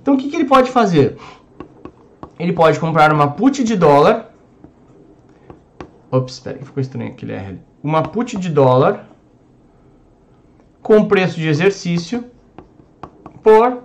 Então, 0.00 0.14
o 0.14 0.18
que, 0.18 0.28
que 0.28 0.36
ele 0.36 0.44
pode 0.44 0.70
fazer? 0.70 1.16
Ele 2.38 2.52
pode 2.52 2.78
comprar 2.78 3.12
uma 3.12 3.32
put 3.32 3.64
de 3.64 3.76
dólar. 3.76 4.30
Ops, 6.10 6.34
espera, 6.34 6.58
ficou 6.58 6.80
estranho 6.80 7.10
aquele 7.10 7.32
R. 7.32 7.58
Uma 7.82 8.02
put 8.02 8.36
de 8.36 8.50
dólar 8.50 9.08
com 10.82 11.06
preço 11.06 11.36
de 11.36 11.48
exercício 11.48 12.24
por 13.42 13.84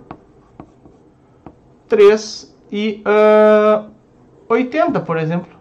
3 1.92 2.56
e 2.72 3.02
uh, 3.04 3.90
80, 4.48 4.98
por 5.00 5.18
exemplo. 5.18 5.52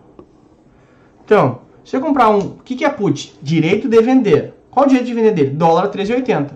Então, 1.26 1.60
se 1.84 1.98
eu 1.98 2.00
comprar 2.00 2.30
um, 2.30 2.40
o 2.40 2.60
que, 2.64 2.78
que 2.78 2.86
é 2.86 2.90
put? 2.90 3.38
Direito 3.42 3.90
de 3.90 4.02
vender. 4.02 4.54
Qual 4.70 4.86
o 4.86 4.88
direito 4.88 5.08
de 5.08 5.14
vender 5.14 5.34
dele? 5.34 5.50
Dólar 5.50 5.92
13,80. 5.92 6.52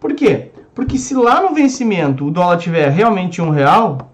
Por 0.00 0.14
quê? 0.14 0.50
Porque 0.74 0.98
se 0.98 1.14
lá 1.14 1.40
no 1.40 1.54
vencimento 1.54 2.26
o 2.26 2.30
dólar 2.30 2.58
tiver 2.58 2.88
realmente 2.88 3.40
um 3.40 3.50
real, 3.50 4.10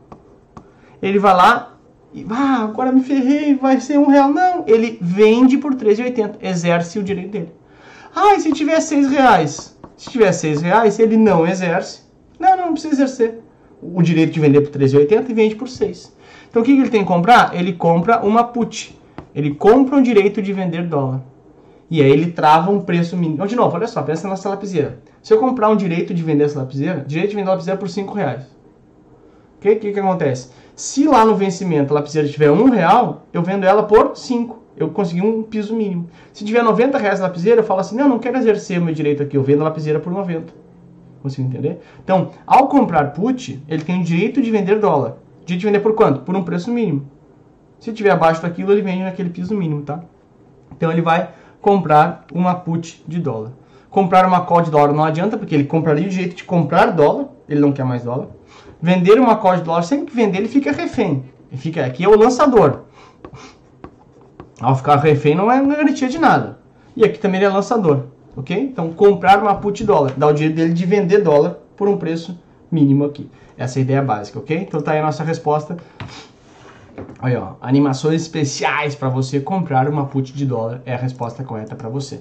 ele 1.00 1.18
vai 1.18 1.34
lá 1.34 1.78
e 2.12 2.26
ah, 2.28 2.64
agora 2.64 2.92
me 2.92 3.02
ferrei, 3.02 3.54
vai 3.54 3.80
ser 3.80 3.98
um 3.98 4.08
real. 4.08 4.30
Não, 4.30 4.64
ele 4.66 4.98
vende 5.00 5.56
por 5.56 5.74
13,80, 5.74 6.34
exerce 6.42 6.98
o 6.98 7.02
direito 7.02 7.30
dele. 7.30 7.52
Ah, 8.14 8.34
e 8.34 8.40
se 8.40 8.52
tiver 8.52 8.78
seis 8.80 9.08
reais? 9.08 9.74
Se 9.96 10.10
tiver 10.10 10.30
seis 10.32 10.60
reais, 10.60 10.98
ele 10.98 11.16
não 11.16 11.46
exerce. 11.46 12.02
Não, 12.38 12.54
não, 12.54 12.66
não 12.66 12.72
precisa 12.74 12.96
exercer 12.96 13.41
o 13.82 14.00
direito 14.02 14.32
de 14.32 14.40
vender 14.40 14.60
por 14.60 14.70
13,80 14.70 15.28
e 15.28 15.34
vende 15.34 15.56
por 15.56 15.68
6. 15.68 16.16
Então 16.48 16.62
o 16.62 16.64
que, 16.64 16.74
que 16.74 16.80
ele 16.80 16.90
tem 16.90 17.02
que 17.02 17.08
comprar? 17.08 17.54
Ele 17.54 17.72
compra 17.72 18.20
uma 18.24 18.44
put. 18.44 18.96
Ele 19.34 19.54
compra 19.54 19.96
o 19.96 20.02
direito 20.02 20.40
de 20.40 20.52
vender 20.52 20.86
dólar. 20.86 21.20
E 21.90 22.00
aí 22.00 22.10
ele 22.10 22.30
trava 22.30 22.70
um 22.70 22.80
preço 22.80 23.16
mínimo. 23.16 23.34
Então, 23.34 23.46
de 23.46 23.56
novo, 23.56 23.74
olha 23.76 23.86
só, 23.86 24.02
pensa 24.02 24.28
nessa 24.28 24.48
lapiseira. 24.48 24.98
Se 25.22 25.34
eu 25.34 25.38
comprar 25.38 25.68
um 25.68 25.76
direito 25.76 26.14
de 26.14 26.22
vender 26.22 26.44
essa 26.44 26.58
lapiseira, 26.58 27.04
direito 27.06 27.30
de 27.30 27.36
vender 27.36 27.48
a 27.48 27.52
lapiseira 27.52 27.78
por 27.78 27.88
5 27.88 28.14
reais. 28.14 28.44
O 29.56 29.60
que, 29.60 29.76
que, 29.76 29.92
que 29.92 30.00
acontece? 30.00 30.50
Se 30.74 31.06
lá 31.06 31.24
no 31.24 31.34
vencimento 31.34 31.92
a 31.92 31.96
lapiseira 31.96 32.28
tiver 32.28 32.50
um 32.50 32.70
real, 32.70 33.26
eu 33.32 33.42
vendo 33.42 33.64
ela 33.64 33.82
por 33.82 34.16
5 34.16 34.62
eu 34.76 34.88
consegui 34.90 35.20
um 35.20 35.42
piso 35.42 35.74
mínimo. 35.74 36.08
Se 36.32 36.44
tiver 36.44 36.62
90 36.62 36.98
reais 36.98 37.20
na 37.20 37.26
lapiseira, 37.26 37.60
eu 37.60 37.64
falo 37.64 37.80
assim, 37.80 37.96
não, 37.96 38.08
não 38.08 38.18
quero 38.18 38.38
exercer 38.38 38.80
meu 38.80 38.94
direito 38.94 39.22
aqui, 39.22 39.36
eu 39.36 39.42
vendo 39.42 39.60
a 39.60 39.64
lapiseira 39.64 40.00
por 40.00 40.12
90. 40.12 40.52
Consigo 41.22 41.48
entender? 41.48 41.80
Então, 42.02 42.30
ao 42.44 42.66
comprar 42.68 43.12
put, 43.12 43.62
ele 43.68 43.84
tem 43.84 44.00
o 44.00 44.04
direito 44.04 44.42
de 44.42 44.50
vender 44.50 44.80
dólar. 44.80 45.14
Direito 45.44 45.60
de 45.60 45.66
vender 45.66 45.80
por 45.80 45.94
quanto? 45.94 46.20
Por 46.20 46.34
um 46.34 46.42
preço 46.42 46.70
mínimo. 46.70 47.06
Se 47.78 47.92
tiver 47.92 48.10
abaixo 48.10 48.42
daquilo, 48.42 48.72
ele 48.72 48.82
vende 48.82 49.04
naquele 49.04 49.30
piso 49.30 49.54
mínimo, 49.56 49.82
tá? 49.82 50.00
Então 50.76 50.90
ele 50.90 51.02
vai 51.02 51.30
comprar 51.60 52.26
uma 52.32 52.54
put 52.54 53.02
de 53.06 53.20
dólar. 53.20 53.52
Comprar 53.88 54.26
uma 54.26 54.40
call 54.40 54.62
de 54.62 54.70
dólar 54.70 54.92
não 54.92 55.04
adianta, 55.04 55.36
porque 55.36 55.54
ele 55.54 55.64
compraria 55.64 56.06
o 56.06 56.10
direito 56.10 56.34
de 56.34 56.44
comprar 56.44 56.86
dólar, 56.86 57.26
ele 57.48 57.60
não 57.60 57.72
quer 57.72 57.84
mais 57.84 58.02
dólar. 58.02 58.28
Vender 58.80 59.20
uma 59.20 59.36
call 59.36 59.56
de 59.56 59.62
dólar, 59.62 59.82
sempre 59.82 60.06
que 60.06 60.16
vender, 60.16 60.38
ele 60.38 60.48
fica 60.48 60.72
refém. 60.72 61.24
Ele 61.50 61.60
fica, 61.60 61.84
aqui 61.84 62.04
é 62.04 62.08
o 62.08 62.18
lançador. 62.18 62.80
Ao 64.60 64.74
ficar 64.74 64.96
refém 64.96 65.34
não 65.34 65.50
é 65.50 65.60
garantia 65.64 66.08
de 66.08 66.18
nada. 66.18 66.58
E 66.96 67.04
aqui 67.04 67.18
também 67.18 67.38
ele 67.38 67.46
é 67.46 67.48
lançador, 67.48 68.04
ok? 68.36 68.58
Então 68.58 68.92
comprar 68.92 69.42
uma 69.42 69.54
put 69.54 69.84
dólar, 69.84 70.14
dá 70.16 70.26
o 70.26 70.32
direito 70.32 70.56
dele 70.56 70.72
de 70.72 70.86
vender 70.86 71.18
dólar 71.18 71.58
por 71.76 71.88
um 71.88 71.96
preço 71.96 72.38
mínimo 72.70 73.04
aqui. 73.04 73.28
Essa 73.56 73.78
é 73.78 73.80
a 73.80 73.82
ideia 73.82 74.02
básica, 74.02 74.38
ok? 74.38 74.56
Então 74.56 74.80
tá 74.80 74.92
aí 74.92 74.98
a 74.98 75.02
nossa 75.02 75.22
resposta. 75.22 75.76
Olha, 77.22 77.42
ó, 77.42 77.52
animações 77.60 78.22
especiais 78.22 78.94
para 78.94 79.08
você 79.08 79.40
comprar 79.40 79.88
uma 79.88 80.06
put 80.06 80.32
de 80.32 80.44
dólar 80.44 80.82
é 80.84 80.94
a 80.94 80.98
resposta 80.98 81.44
correta 81.44 81.74
para 81.74 81.88
você. 81.88 82.20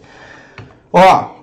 Ó, 0.93 1.41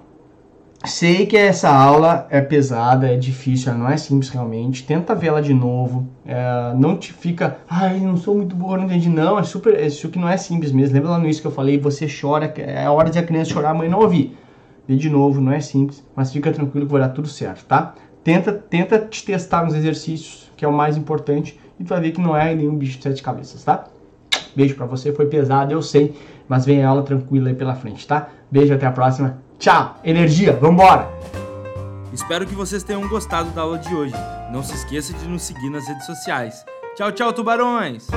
Sei 0.84 1.26
que 1.26 1.36
essa 1.36 1.68
aula 1.68 2.28
é 2.30 2.40
pesada, 2.40 3.12
é 3.12 3.16
difícil, 3.16 3.72
ela 3.72 3.80
não 3.80 3.90
é 3.90 3.96
simples 3.96 4.30
realmente. 4.30 4.84
Tenta 4.84 5.12
vê-la 5.12 5.40
de 5.40 5.52
novo. 5.52 6.06
É, 6.24 6.72
não 6.76 6.96
te 6.96 7.12
fica, 7.12 7.58
ai, 7.68 7.98
não 7.98 8.16
sou 8.16 8.36
muito 8.36 8.54
boa, 8.54 8.78
não 8.78 8.84
entendi. 8.84 9.08
Não, 9.08 9.38
é 9.38 9.42
super. 9.42 9.78
Isso 9.84 10.08
que 10.08 10.18
não 10.18 10.28
é 10.28 10.36
simples 10.36 10.70
mesmo. 10.70 10.94
Lembra 10.94 11.10
lá 11.10 11.18
no 11.18 11.24
início 11.24 11.42
que 11.42 11.48
eu 11.48 11.52
falei, 11.52 11.78
você 11.80 12.06
chora, 12.08 12.46
é 12.56 12.84
a 12.84 12.92
hora 12.92 13.10
de 13.10 13.18
a 13.18 13.22
criança 13.24 13.50
chorar, 13.50 13.70
a 13.70 13.74
mãe 13.74 13.88
não 13.88 13.98
ouvir. 13.98 14.38
Vê 14.88 14.96
de 14.96 15.10
novo, 15.10 15.38
não 15.38 15.52
é 15.52 15.60
simples, 15.60 16.02
mas 16.16 16.32
fica 16.32 16.50
tranquilo 16.50 16.86
que 16.86 16.92
vai 16.92 17.02
dar 17.02 17.10
tudo 17.10 17.28
certo, 17.28 17.66
tá? 17.66 17.94
Tenta, 18.24 18.50
tenta 18.50 18.98
te 18.98 19.22
testar 19.22 19.62
nos 19.62 19.74
exercícios, 19.74 20.50
que 20.56 20.64
é 20.64 20.68
o 20.68 20.72
mais 20.72 20.96
importante, 20.96 21.60
e 21.78 21.84
tu 21.84 21.88
vai 21.88 22.00
ver 22.00 22.12
que 22.12 22.20
não 22.20 22.34
é 22.34 22.54
nenhum 22.54 22.74
bicho 22.74 22.96
de 22.96 23.02
sete 23.02 23.22
cabeças, 23.22 23.62
tá? 23.62 23.84
Beijo 24.56 24.74
pra 24.74 24.86
você, 24.86 25.12
foi 25.12 25.26
pesado, 25.26 25.72
eu 25.72 25.82
sei, 25.82 26.16
mas 26.48 26.64
vem 26.64 26.82
a 26.82 26.88
aula 26.88 27.02
tranquila 27.02 27.50
aí 27.50 27.54
pela 27.54 27.74
frente, 27.74 28.06
tá? 28.06 28.30
Beijo, 28.50 28.72
até 28.72 28.86
a 28.86 28.90
próxima. 28.90 29.38
Tchau, 29.58 29.96
energia, 30.02 30.54
vambora! 30.54 31.06
Espero 32.10 32.46
que 32.46 32.54
vocês 32.54 32.82
tenham 32.82 33.06
gostado 33.08 33.50
da 33.50 33.60
aula 33.60 33.78
de 33.78 33.94
hoje. 33.94 34.14
Não 34.50 34.62
se 34.62 34.74
esqueça 34.74 35.12
de 35.12 35.28
nos 35.28 35.42
seguir 35.42 35.68
nas 35.68 35.86
redes 35.86 36.06
sociais. 36.06 36.64
Tchau, 36.96 37.12
tchau, 37.12 37.32
tubarões! 37.32 38.08